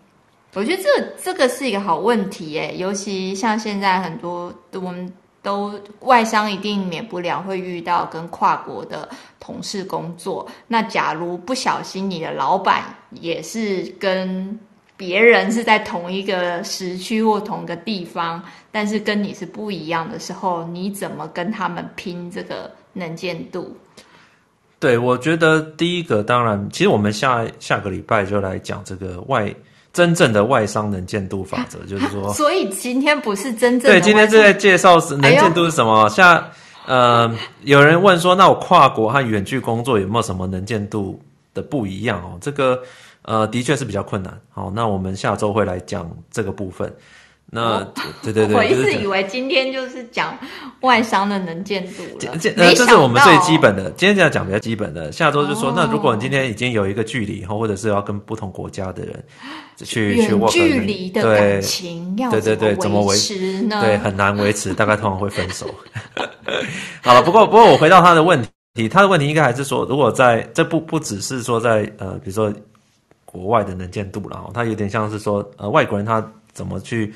[0.53, 9.07] 我觉得这个、这个是一个好问题诶，尤其像现在很多我们都外商，一定免不了会遇到跟跨国的
[9.39, 10.45] 同事工作。
[10.67, 14.59] 那假如不小心，你的老板也是跟。
[14.95, 18.41] 别人是在同一个时区或同一个地方，
[18.71, 23.75] 但是跟你是不一样的时候，你怎么跟他们拼这个能见度？
[24.79, 29.53] 对，我觉得第一个当然，其实我们下下个礼拜就来讲这个外
[29.91, 33.99] 真正的外商能见度法则， 就是说，所以今天不是真正的。
[33.99, 36.03] 对，今天是在介绍是能见度是什么？
[36.03, 36.45] 哎、像
[36.85, 41.19] 呃，有人问说，那我跨国和远距工作有没有什么能见度
[41.53, 42.37] 的不一样哦？
[42.39, 42.81] 这个。
[43.23, 44.39] 呃，的确是比较困难。
[44.49, 46.93] 好，那我们下周会来讲这个部分。
[47.55, 47.93] 那、哦、
[48.23, 50.35] 对对对， 我一直以为今天就是讲
[50.81, 52.35] 外商的能见度了。
[52.39, 53.91] 这这这是我们最基本的。
[53.91, 59.23] 今天这样讲比较基本的，下周就说，哦、那如果你今天已经有一个距离，或者是要跟不同国家的人
[59.77, 63.81] 去去远距离的感情，要对对对，怎么维持呢？
[63.81, 65.67] 对，很难维持，大概通常会分手。
[67.03, 68.41] 好了，不过不过我回到他的问
[68.73, 72.51] 题，他的问题应该还是说，如果在这不不只是说在呃，比如说。
[73.33, 77.11] 国外的能见度，然后他有点像是说，呃，外国人他怎么去，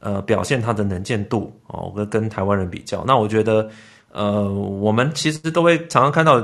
[0.00, 3.04] 呃，表现他的能见度哦，跟跟台湾人比较。
[3.06, 3.68] 那我觉得，
[4.12, 6.42] 呃，我们其实都会常常看到，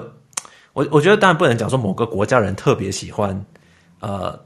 [0.75, 3.35] 我我觉得当然不能讲说某个国家人特别喜欢，
[4.01, 4.39] 呃，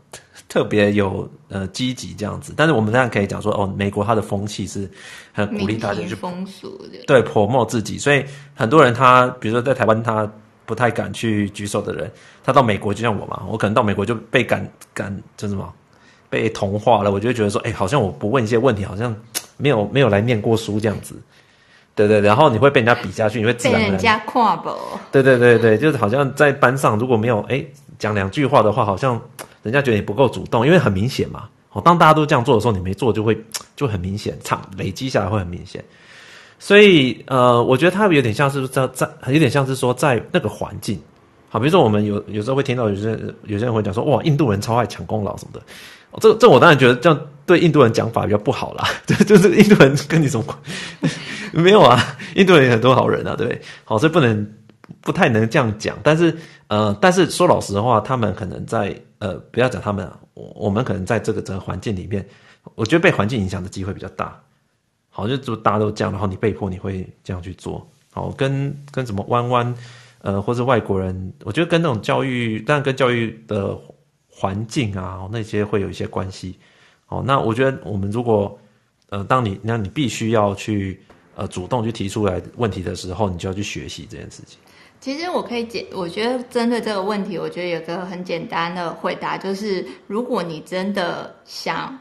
[0.48, 4.88] 特别有呃积极这样子，但是我们当然可以讲说，哦，美国他的风气是
[5.32, 10.30] 很鼓励大家去风俗的，对，promote 自己，所以很多人他比如说在台湾他。
[10.64, 12.10] 不太敢去举手的人，
[12.44, 15.72] 他到美国就像我嘛，我可能到美国就被感感就什么
[16.30, 19.14] 被同化了，我就觉得说，哎、欸，好像我不问一些问题，好像
[19.56, 21.14] 没有没有来念过书这样子，
[21.94, 24.70] 对对，然后你会被人家比下去，你会自然被人家跨步，
[25.10, 27.64] 对对对对，就是好像在班上如果没有哎
[27.98, 29.20] 讲两句话的话，好像
[29.62, 33.36] 人家觉得你不够主动，因为很明显嘛，哦，当大家都这样做的时候，你没做就会
[33.76, 35.84] 就很明显，差累积下来会很明显。
[36.64, 40.96] 所以，呃，我觉得他有点像是在在，有点像是说在那个环境，
[41.48, 45.62] 好，比如说我们有有时候会听到有些有些人会讲说，哇，印度人超爱抢功劳什么的，
[46.20, 50.56] 这这我当然觉得这样对印度人讲法比较不好啦，就就是印度人跟你什么关？
[51.52, 53.60] 没有啊，印度人也很多好人啊，对不对？
[53.82, 54.48] 好，所以不能
[55.00, 56.32] 不太能这样讲，但是
[56.68, 62.24] 呃，但是说老实话，他们可能在呃，不要讲他们啊，我我们可能在这个整个环境里面，
[62.76, 64.40] 我觉得被环境影响的机会比较大。
[65.14, 67.86] 好，就就大家都这样，然后你被迫你会这样去做。
[68.10, 69.74] 好，跟跟什么弯弯，
[70.22, 73.78] 呃，或是外国人，我觉得跟那种教育，当然跟教育的
[74.26, 76.58] 环境啊，那些会有一些关系。
[77.04, 78.58] 好，那我觉得我们如果，
[79.10, 80.98] 呃，当你那你必须要去，
[81.34, 84.58] 呃，主动去提出来问题的时候，你就要去学习这件事情。
[84.98, 91.98] 其实我可以解，我觉得针对这个问题，我觉得有个很简单的回答，就是如果你真的想，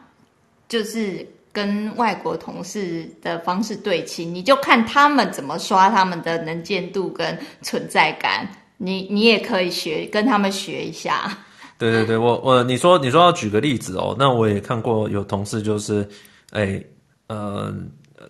[0.69, 1.27] 就是。
[1.51, 8.47] 跟外国同事的方式对齐，你就看他们怎么刷他们的能见度跟存在感，
[8.77, 11.37] 你你也可以学跟他们学一下。
[11.77, 16.07] 对对对，我我你说你说要举个例子哦，那我也看过有同事就是，
[16.51, 16.81] 哎，
[17.27, 17.73] 呃，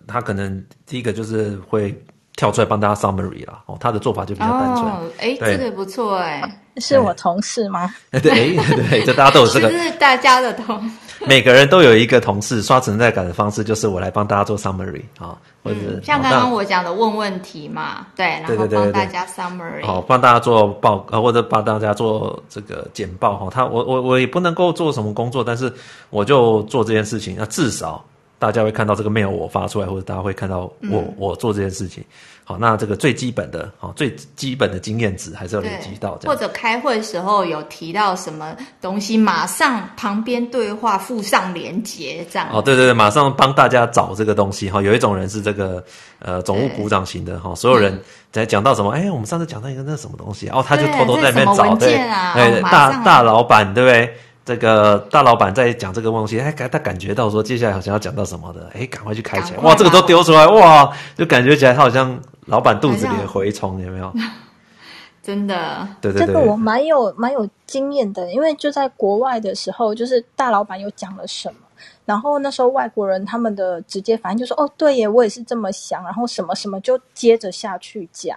[0.06, 1.94] 他可能第一个就是会
[2.34, 4.86] 跳出来帮大家 summary 啦，哦，他的做法就比较单纯。
[4.86, 6.42] 哦，哎，这个不错哎，
[6.78, 7.94] 是我同事吗？
[8.10, 8.56] 对对
[8.88, 10.90] 对，就大家都有这个， 是大家的同。
[11.28, 23.48] 每个人都有一个同事刷存在感的方式，就是我来帮大家做 summary 啊，或者、嗯、像刚刚我讲的问问题嘛，对，然后帮大家 summary，好，帮大家做报呃，或者帮大家做这个简报哈。
[23.50, 25.72] 他我我我也不能够做什么工作，但是
[26.10, 28.04] 我就做这件事情，那至少
[28.38, 32.04] 大家会看到这个 mail 我发出来，或者大家会看到我、嗯、我做这件事情。
[32.44, 36.34] 好，那这个最基本的，好，最基本的经验值还是要累积到这样。
[36.34, 42.48] 或者开会时候有提到什么东西，马上旁边对话附上连接，这样。
[42.52, 44.68] 哦，对对对，马上帮大家找这个东西。
[44.68, 45.82] 哈，有一种人是这个
[46.18, 47.96] 呃总务股长型的哈，所有人
[48.32, 54.16] 在讲到什么，哎、嗯，我们上次讲到一个那什么东西，哦，他就偷偷在那边找，对，哎，大大老板，对不对？
[54.44, 64.12] 这个大老板在讲这个东西，哎，他感觉到说接下来好像要讲到什么的，哎，赶快去开起来，哇，这个都丢出来，哇，就感觉起来他好像老板肚子里的蛔虫，有没有？
[65.22, 71.60] 真的，对对对，这个我蛮有蛮有经验的，因为就在国外的时候，就是大老板又讲了什么，
[72.04, 78.36] 然后那时候外国人他们的直接反应就说，哦，对耶，我也是这么想，然后什么什么就接着下去讲，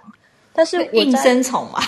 [0.52, 1.80] 但是应声虫嘛。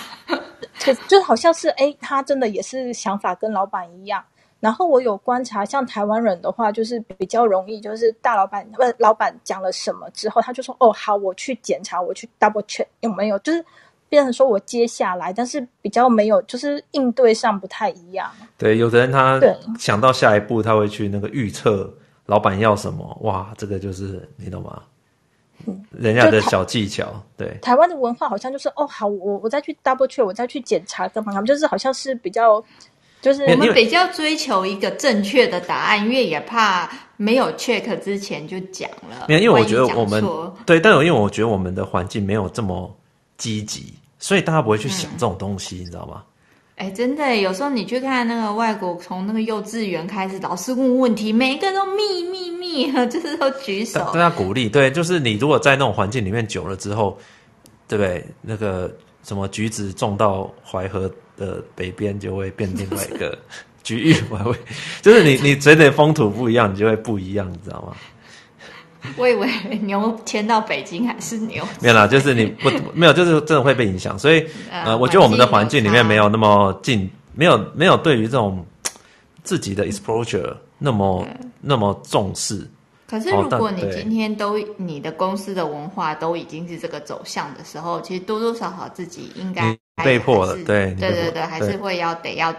[0.79, 4.25] 就就好像是哎，他真的也是想法跟老板一样。
[4.61, 13.65] 然后我有观察，像台湾人的话，就是比较容易，就是大老板问老板讲了什么之后，他就说哦好，我去检查，我去 double check 有没有，就是
[14.09, 18.29] 变成说我接下来，但是比较没有，就是应对上不太一样。
[18.57, 19.41] 对，有的人他
[19.79, 21.89] 想到下一步，他会去那个预测
[22.27, 24.83] 老板要什么，哇，这个就是你懂吗？
[25.69, 27.57] 嗯，人家的小技巧，对。
[27.61, 31.33] 台湾的文化好像就是哦，好，我我再去 double check，我再去检查干嘛？
[31.33, 32.65] 他们就是好像是比较，
[33.21, 39.27] 就是我们比较追求一个正确的答案，因为也怕没有 check 之前就讲了。
[39.29, 40.25] 没有，因为我觉得我们
[40.65, 42.91] 对，但有因为我觉得我们的环境没有这么
[43.37, 46.23] 积极，所以大家不会去想这种东西，嗯、你知道吗？
[46.79, 54.69] 哎，真的，有时候你去看那个外国，从那个幼稚园开始，老师问问题，每一个都密密密， 就是都举手，对他鼓励。
[54.69, 57.19] 对，就是你如果在那种环境里面久了之后，
[57.89, 58.25] 对不对？
[58.41, 63.37] 那个什么橘子种到淮河的北边，就会变另外一个
[63.83, 64.55] 橘芋外味，
[65.03, 67.97] 就是你你嘴里风土不一样，你就会不一样，你知道吗？
[69.17, 69.49] 我以为
[69.83, 74.19] 牛迁到北京还是牛， 没有啦，就是你不没有，就是真的会被影响。
[74.19, 78.65] 所以呃，我觉得我们的环境里面没有那么近，没有没有对于这种
[79.43, 81.27] 自己的 exposure 那么
[81.61, 82.69] 那么重视。
[83.09, 89.75] 可是如果你今天都你的公司的文化都已经是这个走向的时候，其实多多少少自己应该
[90.05, 92.55] 被迫了，对对对对，还是会要得要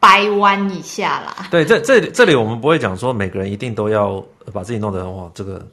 [0.00, 1.46] 掰弯一下啦。
[1.52, 4.20] 对，这这这里我们不会讲说每个人一定都要
[4.52, 5.64] 把自己弄得哇这个。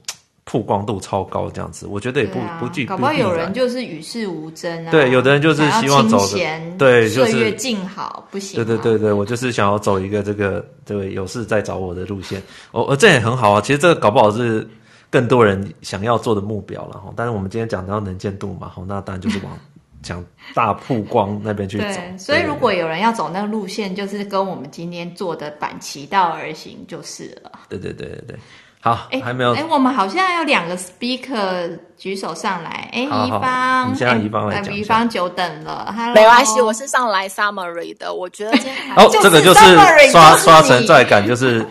[0.50, 2.86] 曝光度超高，这样子，我觉得也不、啊、不具。
[2.86, 4.92] 搞不好有人就是与世无争啊。
[4.92, 6.38] 对，有的人就是希望走的，
[6.78, 8.56] 对，就是岁月静好，不行。
[8.56, 12.42] 对对对对，我就是想要走一个这个这个有事再找我的路线。
[12.72, 13.60] 哦，呃，这也很好啊。
[13.60, 14.66] 其实这个搞不好是
[15.10, 17.12] 更多人想要做的目标了哈。
[17.14, 19.52] 但是我们今天讲到能见度嘛，好，那当然就是往
[20.02, 20.24] 讲
[20.54, 21.84] 大曝光那边去走。
[21.84, 27.52] 对，所以如果有人要走那个路线，就是跟我们今天做的反其道而行就是了。
[27.70, 28.38] 对对对对对。
[28.80, 41.66] 好，哎，还没有，哎，我们好像有两个 speaker 举手上来，哎，怡芳，我们先让宜芳来讲，宜芳久等了，没关系，我是上来 summary 的，我觉得今天哦，这个就是刷刷存在感，就是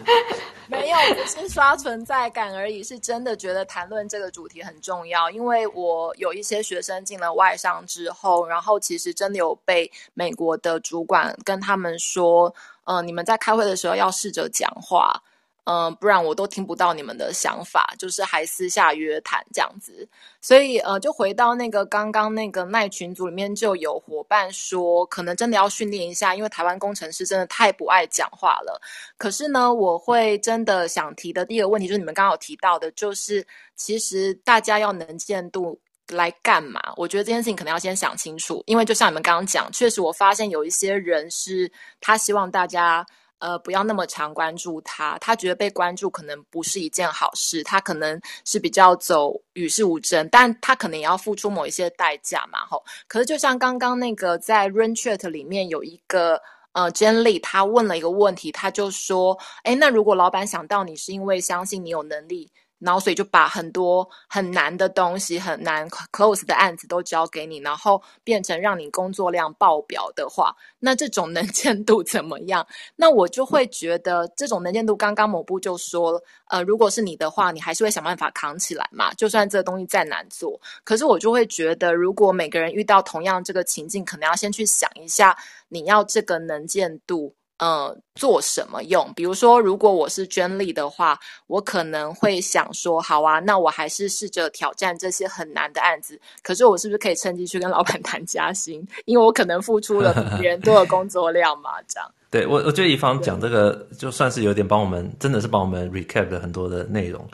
[0.70, 12.54] 没有，不是刷存在感而已，是真的觉得谈论这个主题很重要，因为我有一些学生进了外商之后，然后其实真的有被美国的主管跟他们说，
[12.84, 15.22] 嗯、你们在开会的时候要试着讲话。
[15.68, 20.08] 嗯，不然我都听不到你们的想法，就是还私下约谈这样子。
[20.40, 28.80] 所以呃，就回到那个刚刚那个耐群组里面，就有伙伴说，可能真的要训练一下，因为台湾工程师真的太不爱讲话了。
[29.18, 33.44] 可是呢，我会真的想提的第一个问题，就是你们刚刚有提到的，就是
[33.74, 36.80] 其实大家要能见度来干嘛？
[36.96, 41.68] 我觉得这件事情可能要先想清楚，因为就像你们刚刚讲，确实我发现有一些人是
[42.00, 43.04] 他希望大家。
[43.38, 52.82] 呃，不要那么常关注他，他觉得被关注可能不是一件好事，他可能是比较走与世无争，但他可能也要付出某一些代价嘛，吼。
[53.06, 56.40] 可是就像刚刚那个在 Run Chat 里面有一个
[56.72, 62.50] 呃 Jenny，他问了一个问题，他就说，哎，那如果老板想到你是因为相信你有能力。
[62.86, 72.64] 然后，所以就把很多很难的东西、很难 close 的案子都交给你，然后变成让你工作量爆表的话，那这种能见度怎么样？
[72.94, 80.60] 那我就会觉得这种能见度，刚刚某部就说了，呃，如果是你的话，你还是会想办法扛起来嘛，就算这个东西再难做。
[80.84, 85.36] 可是我就会觉得，如果每个人遇到同样这个情境，可能要先去想一下，
[85.68, 89.10] 你要这个能见度呃，做什么用？
[89.16, 96.20] 比如说，如果我是专利的话，我可能会想说，好啊，那我还是试着挑战这些很难的案子。
[96.42, 98.86] 可是，我是不是可以趁机去跟老板 谈加薪？
[99.06, 102.10] 因为我可能付出了比别人多的工作量嘛，这样。
[102.30, 107.26] 对我，我觉得宜芳讲这个，就算是有点帮我们，真的是帮我们 recap 了很多的内容。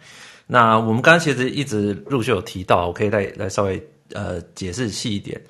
[0.47, 5.41] 那我们刚刚其实一直陆续有提到，我可以再来稍微呃解释细一点。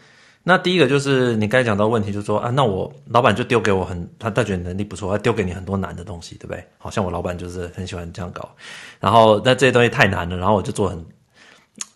[0.44, 6.64] 那第一个就是你刚才讲到问题，就是说啊，那我老板就丢给我很，他他觉得能力不错，他丢给你很多难的东西，对不对？
[6.78, 8.48] 好像我老板就是很喜欢这样搞，
[8.98, 11.06] 然后那这些东西太难了，然后我就做很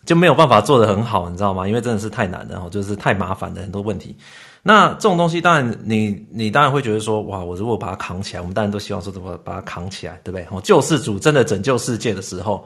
[0.05, 1.67] 就没有办法做得很好，你知道吗？
[1.67, 4.17] 因为真的是太难了，就是太麻烦的很多问题。
[4.63, 10.47] 那这种东西当然你你当然会觉得说，哇，我如果把它扛起来，我们当然都希望说怎么把它扛起来，对不对？
[10.53, 12.65] 哦，救世主真的拯救世界的时候，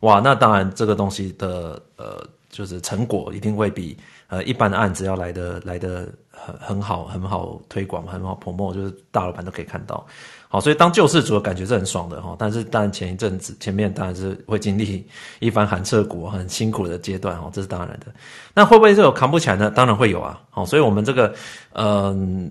[0.00, 2.20] 哇，那当然这个东西的呃，
[2.50, 3.96] 就是成果一定会比。
[4.30, 10.06] 呃，一般的案子要来的来的很很好，很好推广，很好 promote，就是大老板都可以看到。
[10.48, 12.34] 好，所以当救世主的感觉是很爽的哈。
[12.38, 15.06] 但是当然前一阵子前面当然是会经历
[15.40, 18.06] 一番寒彻骨、很辛苦的阶段哈，这是当然的。
[18.54, 19.70] 那会不会是有扛不起来呢？
[19.70, 20.40] 当然会有啊。
[20.48, 21.34] 好，所以我们这个
[21.72, 22.50] 嗯。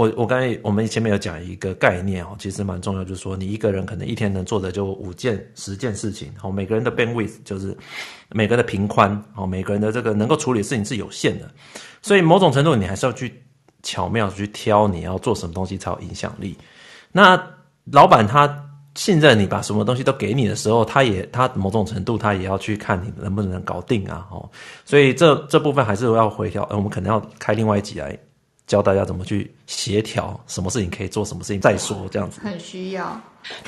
[0.00, 6.32] 我我刚才我们前面有讲一个概念哦，其实蛮重要，就是说你一个人可能一天能做的就五件、十件事情。
[6.42, 7.76] 哦，每个人的 bandwidth 就是
[8.30, 11.50] 每个人的频宽，哦，每个人的这个能够处理的事情是有限的，
[12.00, 13.30] 所以某种程度你还是要去
[13.82, 16.56] 巧妙去挑你要做什么东西才有影响力。
[17.12, 17.38] 那
[17.92, 18.48] 老板他
[18.94, 24.48] 信任你，把什么东西都给你的时候，他也他某种程度他也要去看你能不能搞定啊，哦，
[24.86, 28.18] 所以这这部分还是要回调，呃，我们可能要开另外一集来。
[28.66, 33.20] 教大家怎么去协调，什么事情可以做，什么事情再说，这样子很需要。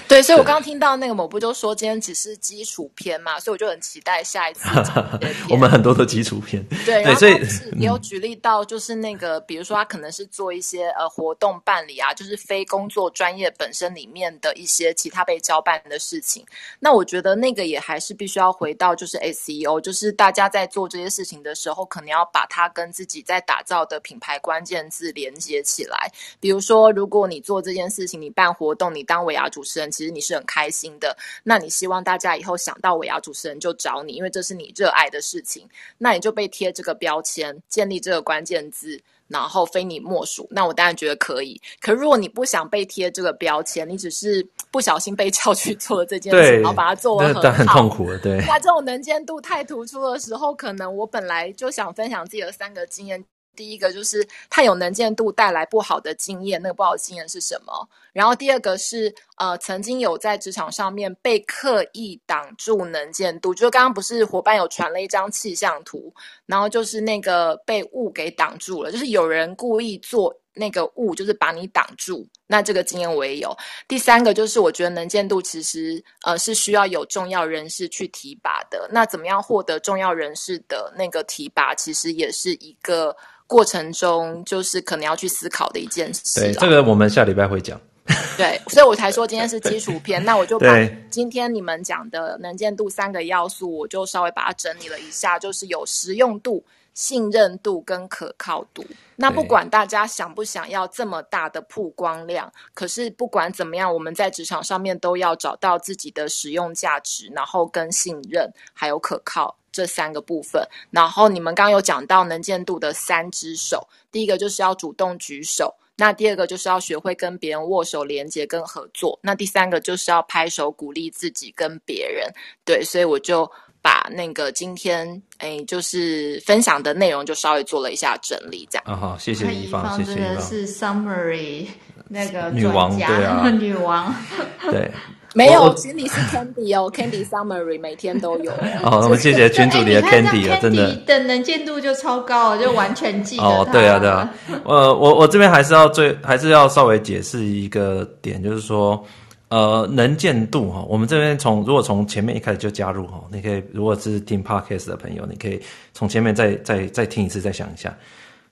[0.07, 4.69] 对，所以我刚刚听到那个某部就说今天只是基础篇嘛，所以我就很期待下一次。
[5.49, 7.33] 我们很多的基础篇，对，对，所以
[7.81, 16.45] 也有举例到，就是那个，嗯、比如说他可能是做一些呃活动办理啊，就是非工作专业本身里面的一些其他被交办的事情。
[16.79, 25.92] 那我觉得那个也还是必须要回到就是 SEO，就是大家在做这些事情的时候，可能要把它跟自己在打造的品牌关键字连接起来。
[26.39, 29.63] 比如说，如果你做这件事情，你办活动，你当尾牙主。
[29.63, 35.67] 持人其实你是很开心的，那你希望大家以后想到尾牙主持人就找你，因为这是你热爱的事情，
[35.99, 40.47] 那你就被贴这个标签，建立这个关键字，然后非你莫属。
[40.51, 41.59] 那我当然觉得可以。
[41.81, 48.19] 可如果你不想被贴这个标签，你只是不小心被叫去做了这件事，然后把它做得很好，很痛苦了。
[48.19, 53.25] 对，那这种能见度太突出的时候，可能我本来就想分享自己的三个经验。
[53.55, 57.89] 第一个就是太有能见度带来不好的经验，那个不好的经验是什么？
[58.13, 66.13] 然后第二个是呃，曾经有在职场上面被刻意挡住能见度，就是刚刚不是伙伴有传了一张气象图，
[66.47, 72.27] 然后就是那个被雾给挡住了，就是有人故意做那个雾，就是把你挡住。
[72.47, 73.57] 那这个经验我也有。
[73.89, 78.89] 第三个就是我觉得能见度其实呃是需要有重要人士去提拔的。
[78.93, 83.17] 那怎么样获得重要人士的那个提拔，其实也是一个。
[83.49, 86.41] 过程中就是可能要去思考的一件事。
[86.41, 87.79] 对，这个我们下礼拜会讲。
[88.37, 90.25] 对，所以我才说今天是基础篇。
[90.25, 90.67] 那我就把
[91.11, 98.85] 今天你们讲的能见度三个要素，我就稍微把它整理了一下，就是有实用度、信任度跟可靠度。
[99.17, 109.57] 那不管大家想不想要这么大的曝光量，可是不管怎么样，我们在职场上面都要找到自己的实用价值，然后跟信任还有可靠。
[109.71, 122.29] 这三个部分，然后你们刚刚有讲到能见度的三只手，第一个就是要主动举手，那第二个就是要学会跟别人握手连接跟合作，那第三个就是要拍手鼓励自己跟别人。
[122.65, 123.49] 对，所以我就
[123.81, 128.85] 把那个今天哎就是分享的内容就稍微做了一下整理，这样。
[128.85, 130.43] 啊好，谢谢一方，谢谢宜芳。
[130.43, 131.69] 是 summary
[132.09, 134.13] 那个女王，对啊， 女王，
[134.73, 134.91] 对。
[135.35, 138.53] 没有，群里是 Candy 哦， Candy Summary 每天都有。
[138.83, 140.95] 哦，我们谢谢群主里的 Candy 啊，真的。
[141.07, 143.43] 的能见度就超高，就完全记得。
[143.43, 144.29] 哦，对啊，对啊。
[144.65, 149.03] 呃，我我这边还是要最，还是要稍微解释一个点，就是说，
[149.49, 155.61] 呃，能见度哈，我们这边从如果从前面一开始就加入哈，你可以如果是听 Podcast 的朋友，你可以
[155.95, 157.97] 从前面再再再听一次，再想一下，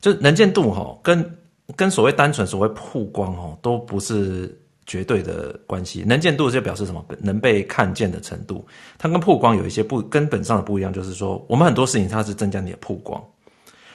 [0.01, 1.39] 就能见度哈，跟
[1.76, 4.57] 跟所谓单纯所谓曝光哦，都不是。
[4.91, 7.05] 绝对的关系，能见度就表示什么？
[7.20, 8.66] 能被看见的程度，
[8.99, 10.93] 它跟曝光有一些不根本上的不一样。
[10.93, 13.24] 就是说，我们很多事情它是增加你的曝光，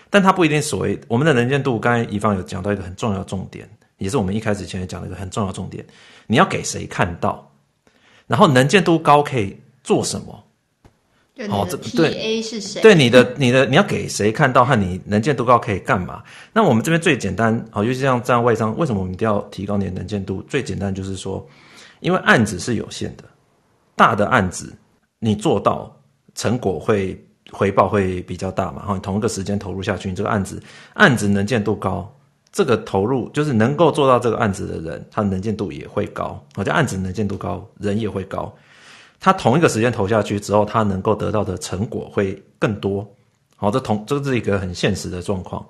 [0.09, 1.77] 但它不一定所谓我们的能见度。
[1.77, 5.85] 刚才乙方有讲到一个很重要重点，也是我们一开始前面讲的一个很重要重点：
[6.27, 7.45] 你要给谁看到？
[8.25, 10.44] 然后能见度高可以做什么？
[11.49, 12.81] 哦，这对 A 是谁？
[12.81, 16.23] 对你的你的你要给谁看到和你能见度高可以干嘛？
[16.53, 20.41] 那我们这边最简单哦，尤其像这样外商，为什么我们一定要提高你的能见度？
[20.43, 21.45] 最简单就是说，
[21.99, 23.25] 因为案子是有限的，
[23.97, 24.73] 大的案子
[25.19, 25.93] 你做到
[26.35, 27.21] 成果会
[27.51, 28.77] 回报会比较大嘛。
[28.77, 30.63] 然后你同一个时间投入下去，你这个案子
[30.93, 32.09] 案子能见度高，
[32.53, 36.41] 这个投入就是能够做到这个案子的人，他的能见度也会高。
[36.55, 38.55] 好像案子能见度高，人也会高。
[39.25, 43.03] 他同一个时间投下去之后，他能够得到的成果会更多。
[43.55, 45.65] 好，这同这是一个很现实的状况。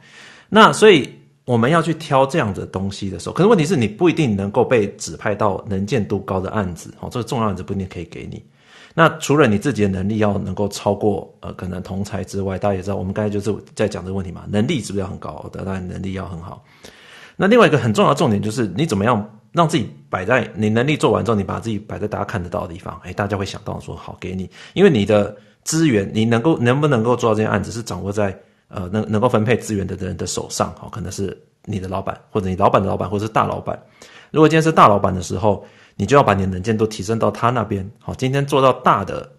[0.50, 1.10] 那所以
[1.46, 6.94] 我们要去挑这样的东西的时候，可是问题是你不一定能够被指派到能见度高的案子。
[7.00, 8.44] 哦，这个重要案子不一定可以给你。
[8.94, 15.50] 那除了你自己的能力要能够超过呃可能同才之外，大家也知道，我们刚才就是在讲这个问题嘛，能力是不是要很高？
[15.54, 16.62] 当然能力要很好。
[17.38, 19.35] 那另外一个很重要的重点就是你怎么样。
[19.56, 28.38] 让自己摆在你能力做完之后，你把自己摆在大家看得到的地方，哎，大家会想到说好给你，因为你的资源，你能够能不能够做到这件案子，是掌握在
[28.68, 33.82] 呃能能够分配资源的人的手上，好，可能是你的老板，或者你老板的老板，或者是大老板。
[34.32, 39.32] 如果今天是大老板的时候，你就要把你的能见度提升到他那边，好，今天做到大的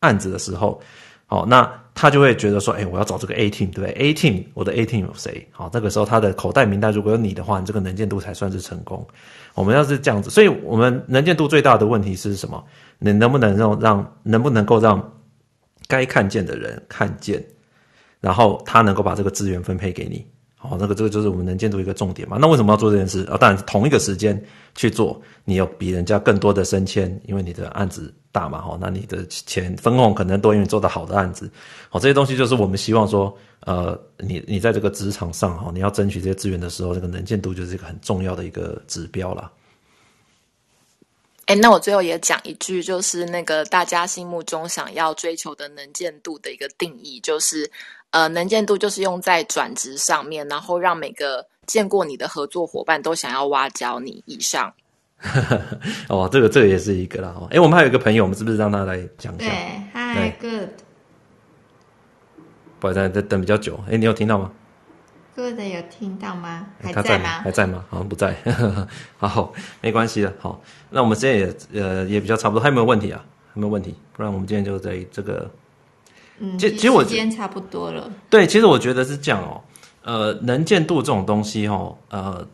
[0.00, 0.80] 案子的时候，
[1.26, 5.46] 好，那他就会觉得说，哎，我要找这个 A team，对不对？A team，我的 A team 有谁？
[5.50, 9.06] 好，这个时候他的口袋名单如果有你的话，你这个能见度才算是成功。
[9.54, 12.64] 我们要是这样子，所以我们能见度最大的问题是什么？
[12.98, 15.12] 你能不能让让能不能够让
[15.86, 17.44] 该看见的人看见，
[18.20, 20.26] 然后他能够把这个资源分配给你？
[20.56, 22.38] 好，那个这个就是我们能见度一个重点嘛。
[22.40, 23.24] 那为什么要做这件事？
[23.30, 24.40] 啊，当然同一个时间
[24.74, 28.60] 去做，你有比人家更多的升迁，因为你的案子大嘛。
[28.60, 31.48] 好，那你的钱分红可能多，因为做的好的案子。
[31.88, 39.48] 好，这些东西就是我们希望说，呃，你你在这个职场上哈，你要争取这些资源的时候，这个能见度就是一个很重要的一个指标啦。
[41.46, 47.70] 哎，那我最后也讲一句，就是那个大家心目中想要追求的能见度的一个定义，就是。
[48.12, 54.70] 呃，能见度就是用在转职上面，然后让每个见过你的合作伙伴都想要挖角你以上。
[56.08, 57.34] 哦，这个这个也是一个啦。
[57.50, 59.48] 哎，我们还有一个朋友，我们是不是让他来讲一下？
[59.48, 59.54] 对
[59.94, 60.68] ，Hi Good。
[62.80, 63.78] 不好意思，在等比较久。
[63.88, 64.50] 哎，你有听到吗
[65.36, 66.66] ？Good 有听到吗？
[66.82, 67.28] 还在吗？
[67.42, 67.84] 还在吗？
[67.88, 68.34] 好像不在。
[69.16, 70.32] 好，没关系的。
[70.40, 70.60] 好，
[70.90, 73.24] 那我们现在也呃也比较差不多，还有没有问题啊？
[73.54, 73.94] 还有没有问题？
[74.12, 75.48] 不然我们今天就在这个。
[76.38, 78.10] 嗯，其实我时间差不多了。
[78.28, 79.60] 对，其实我觉得是这样哦。
[80.02, 82.44] 呃，能见度这种东西哦，呃，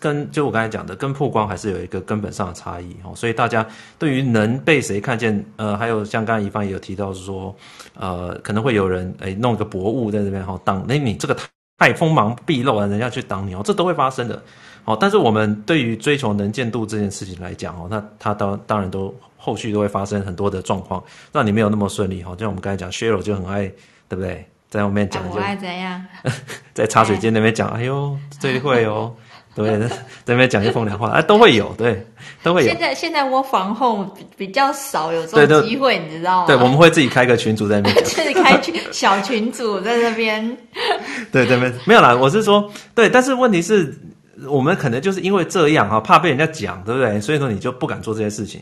[0.00, 3.12] 跟就我刚才讲的，跟曝光还是有一个根本上的差异哦。
[3.14, 3.66] 所以大家
[3.98, 7.54] 对于能被谁看见，呃，还有像刚才一方也有提到是说，
[7.94, 11.46] 呃，可能会有人哎弄一个薄雾在这边哈挡，那你这个太
[11.78, 14.42] 太锋芒毕露了，人家去挡你哦，这都会发生的。
[14.84, 19.14] 哦，但是我们对于追求能见度这件事情来讲哦，那他当当然都。
[19.38, 22.32] 后续都会发生很多的状况，让你没有那么顺利哈。
[22.32, 23.70] 就像我们刚才讲，Sheryl 就很爱，
[24.08, 24.44] 对不对？
[24.68, 26.04] 在后面讲就，我爱怎样？
[26.74, 29.14] 在茶水间 那边讲，哎呦，最会哦，
[29.56, 29.78] 对，
[30.22, 32.06] 在那边讲一些风凉话，哎，都会有，对，
[32.42, 32.68] 都会有。
[32.68, 36.46] 现在现在我防控比较少有这种机会，你知道吗？
[36.46, 40.56] 对，我们会自己开个群组在那边讲， 自己开群小群组在那边。
[41.32, 43.98] 对对对，没有啦，我是说，对，但是问题是
[44.46, 47.18] 我们可能就是因为这样啊，怕被人家讲，对不对？
[47.18, 48.60] 所以说你就不敢做这些事情。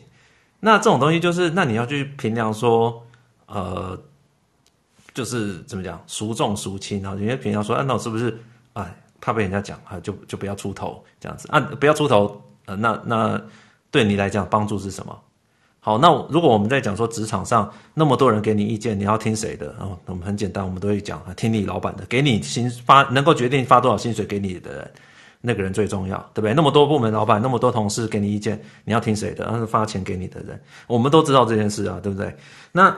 [0.61, 3.05] 那这种东西就是，那你要去评量说，
[3.47, 3.99] 呃，
[5.12, 7.14] 就是怎么讲，孰重孰轻啊？
[7.18, 8.38] 你要评量说，啊，那我是不是，
[8.72, 13.41] 哎，怕被人家讲啊，就就不要出头这样子啊，不要出头，呃，那那
[13.91, 15.19] 对你来讲帮助是什么？
[15.81, 19.75] 好，那如果我们在讲说职场上那么多人给你意见，你要听谁的？
[19.79, 24.91] 哦，我们很简单，我们都会讲啊，听你老板的，给你薪发能够决定发多少薪水给你的人。
[25.47, 26.55] 那个人最重要，对不对？
[26.55, 29.47] 那么多部门老板，那么多同事给你意见，你要听谁的？
[29.53, 30.59] 那是发钱给你的人。
[30.87, 32.35] 我们都知道这件事啊，对不对？
[32.73, 32.97] 那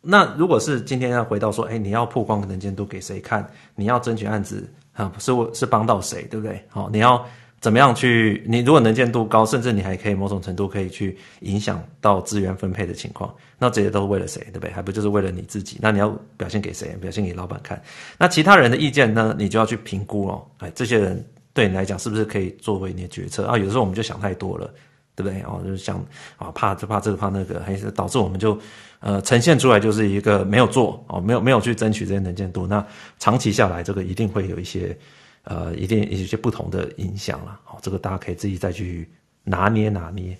[0.00, 3.48] 那如果是今天要回到说，哎，你要曝光能见度给谁看？
[3.76, 6.62] 你要争取案子啊，是我是帮到谁，对不对？
[6.68, 7.22] 好，你要
[7.60, 8.42] 怎么样去？
[8.46, 14.70] 你如果能见度高，甚至你还可以某种程度可以去影响到资源分配的情况，那这些都是为了谁，对不对？
[14.70, 15.78] 还不就是为了你自己？
[15.80, 16.96] 那你要表现给谁？
[17.00, 17.82] 表现给老板看。
[18.18, 19.34] 那其他人的意见呢？
[19.38, 20.46] 你就要去评估哦。
[20.58, 21.24] 哎，这些人。
[21.52, 23.56] 对你来讲，是不是可以作为你的决策啊？
[23.56, 24.68] 有的时候我们就想太多了，
[25.16, 25.40] 对不对？
[25.42, 25.96] 哦，就是想
[26.36, 28.58] 啊，怕这怕这个怕那个，还是导致我们就
[29.00, 32.66] 呃呈现出来就是一个没有做哦，没有没有去争取这些能见度。
[32.66, 32.84] 那
[33.18, 34.96] 长期下来，这个一定会有一些
[35.44, 37.58] 呃，一定有一些不同的影响了。
[37.64, 39.08] 好，这个大家可以自己再去
[39.44, 40.36] 拿捏拿捏，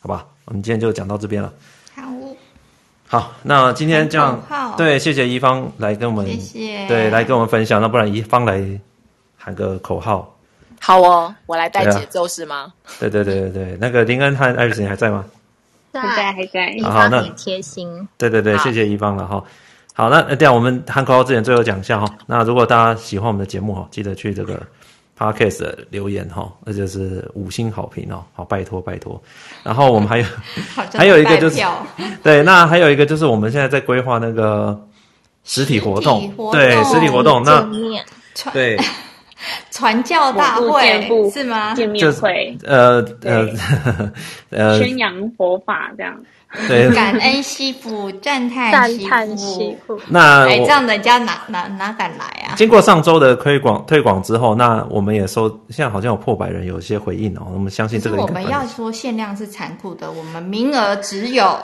[0.00, 0.26] 好吧？
[0.46, 1.52] 我们今天就讲到这边了。
[1.94, 2.02] 好，
[3.06, 4.42] 好，那今天这样，
[4.76, 7.80] 对，谢谢一方来跟我们，谢谢，对，来跟我们分享。
[7.80, 8.80] 那不然一方来。
[9.40, 10.36] 喊个口号，
[10.80, 12.72] 好哦，我来带节奏是吗？
[12.98, 15.24] 对对对对对， 那个林恩和艾瑞斯你还在吗？
[15.92, 16.68] 还在还在。
[16.70, 18.08] 一方很贴心。
[18.16, 19.42] 对对对，谢谢一方了哈。
[19.94, 22.06] 好，那这样我们汉口之前最后讲一下哈。
[22.26, 24.62] 那如果大家喜欢我们的节目哈，记得去这个
[25.18, 28.22] Podcast 的留言哈，那就是五星好评哦。
[28.34, 29.20] 好，拜托拜托。
[29.64, 30.24] 然后我们还有
[30.94, 31.60] 还有一个就是
[32.22, 34.80] 对，那还有一个就是我们现在在规划那个
[35.42, 37.68] 实体活动，对实体活动那
[38.52, 38.78] 对。
[39.78, 41.72] 传教大会是吗？
[41.74, 43.48] 见面会，呃呃
[44.50, 46.20] 呃，宣扬佛法这样。
[46.66, 49.96] 对，感恩惜福，赞叹赞叹惜福。
[50.08, 52.56] 那哎，这样人家哪哪哪敢来啊？
[52.56, 57.42] 经过上周的推广推广之后，那我们也收，现在好像有破百人有一些回应哦。
[57.54, 58.16] 我们相信这个。
[58.16, 61.56] 我们要说限量是残酷的，我们名额只有。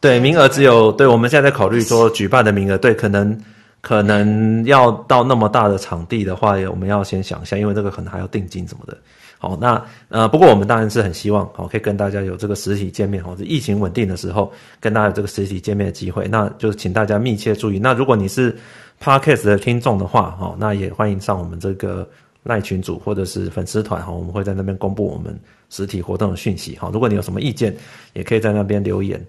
[0.00, 0.92] 对，名额只有。
[0.92, 3.38] 对，我们现在在考虑说举办的名额，对，可能。
[3.82, 8.96] 可能要到那么大的场地的话，我们要先想一下，因为这个可能还要定金什么的。
[9.38, 16.28] 好，那呃，不过我们当然是很希望，好，可以跟大家有这个实体见面，或者疫情稳定的时候，跟大家有这个实体见面的机会。
[16.28, 17.78] 那就是请大家密切注意。
[17.80, 18.56] 那如果你是
[19.02, 22.08] Podcast 的听众的话，哈，那也欢迎上我们这个
[22.44, 25.36] 赖群组或者是粉丝团，哈，我们会在那边公布我们
[25.70, 26.76] 实体活动的讯息。
[26.76, 27.76] 好，如果你有什么意见，
[28.12, 29.20] 也可以在那边留言。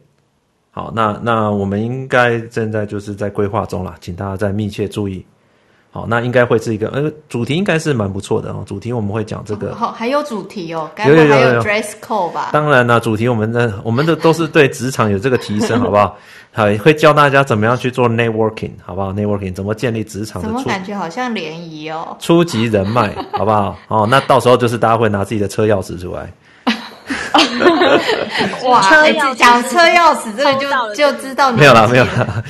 [0.76, 5.24] 好，那那我们应该正在就是在规划中啦，请大家再密切注意。
[5.92, 8.64] 好，那应该会是一个呃主题，应该是蛮不错的哦。
[8.66, 12.50] 主题我们会讲这个，好、哦，还有主题哦，该不会还有 dress code 吧？
[12.52, 16.18] 当然啦，主题我们的 我们的都是对职场有这个提升，好不好？
[16.52, 20.48] 好，会教大家怎么样去做 networking，好不好？networking 怎么建立职场的？
[20.48, 22.18] 怎么感觉好像联谊哦？
[22.20, 23.78] 初级人脉，好不好？
[23.90, 26.34] 哦，那到时候就是大家会拿自己的车钥匙出来。
[28.66, 28.82] 哇！
[29.36, 32.44] 讲车钥匙这个就就知道没有啦，没有啦，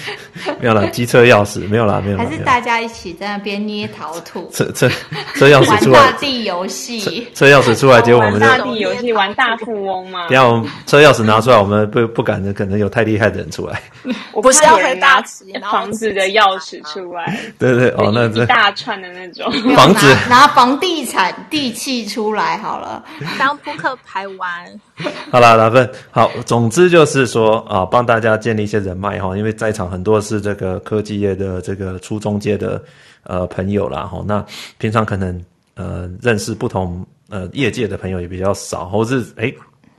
[0.60, 2.18] 没有啦，机车钥匙没有啦，没有。
[2.18, 4.90] 还是大家一起在那边捏陶土，车车
[5.36, 10.28] 车钥匙出来，玩大地游戏，车钥匙出来，结果我们玩大地游戏，玩大富翁嘛。
[10.28, 13.82] 等下我们车钥匙拿出来，我们不不敢的，可能有太厉害的人出来。
[14.34, 15.24] 我不是要回答
[15.72, 23.02] 房子的钥匙出来， 对对哦，那一大串的那种房子拿房地产地契出来好了，
[23.40, 24.50] 当扑克牌玩。
[25.32, 32.82] 好啦，打分好，总之就是说啊，帮大家建立一些人脉哈，因为在场很多是这个科技业的这个初中界的
[33.24, 34.46] 呃朋友啦哈，那
[34.78, 35.44] 平常可能
[35.74, 39.52] 呃认识不同呃业界的朋友也比较少，或是哎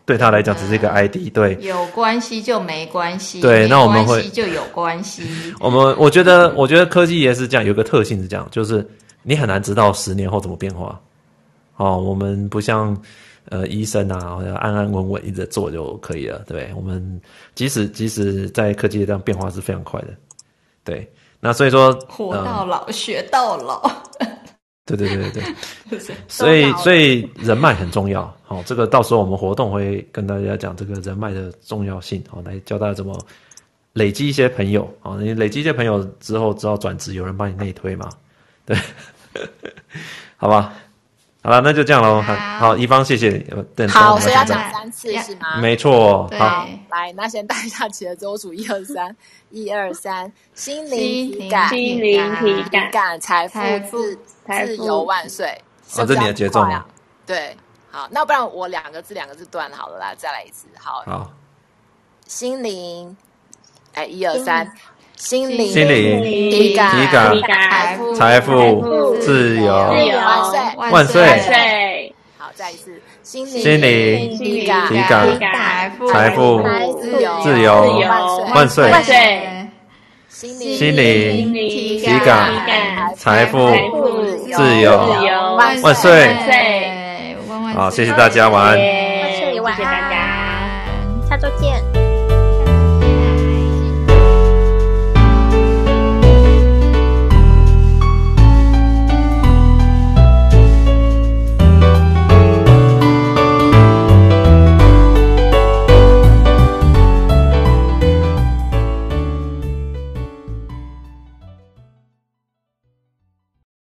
[0.04, 5.24] 对他来讲只是一个 ID，对，有关系就没关系，对，那我们会就有关系。
[5.58, 8.86] 我们我觉得我觉得科技业是这样，有个特性是这样，就是
[9.22, 11.00] 你很难知道十年后怎么变化。
[11.76, 12.96] 哦，我们不像。
[13.50, 17.20] 呃，医生啊，或者安安稳稳一直做就可以了，对，我们
[17.54, 20.08] 即使即使在科技这样变化是非常快的，
[20.82, 21.10] 对。
[21.40, 23.82] 那所以说，活到老、呃、学到老。
[24.86, 25.42] 对对对对
[25.90, 26.16] 对。
[26.26, 33.14] 所以所以人脉很重要，好、哦，这个到时候我们活动会跟大家讲这个人脉的重要性，好、哦，来教大家怎么
[33.92, 38.08] 累积一些朋友，好、哦，你累积一些朋友之后，知道转职，有人帮你内推嘛，
[38.64, 38.74] 对，
[40.38, 40.72] 好吧。
[41.44, 42.22] 好了，那就这样喽。
[42.22, 43.32] 好，好，一方谢谢。
[43.76, 45.58] 等好，所以要讲三次是吗？
[45.60, 46.26] 没错。
[46.38, 49.14] 好，来，那先带一下起的周数，一二三，
[49.50, 55.48] 一二三，心灵体感，心灵体感，财富自自由万岁。
[55.98, 56.82] 哦，这你的节奏吗？
[57.26, 57.54] 对，
[57.90, 60.66] 好，那不然我两个字两个字断好了，啦，再来一次。
[60.80, 61.30] 好，好，
[62.26, 63.14] 心灵，
[63.92, 64.66] 哎，一二三。
[65.16, 70.60] 心灵，心灵，体感，体感，财富，财富，自由，万岁，
[70.90, 76.62] 万岁，好，再一次，心灵，心灵，体感，财富，财富，
[77.00, 78.04] 自由，自由，
[78.54, 79.68] 万岁，万岁，
[80.28, 81.52] 心灵，心灵，
[82.00, 82.50] 体感，
[83.16, 83.70] 财富，
[84.52, 86.36] 自由，万岁，
[87.74, 90.16] 好，谢谢大家，晚安，谢谢大家，
[91.28, 91.93] 下周见。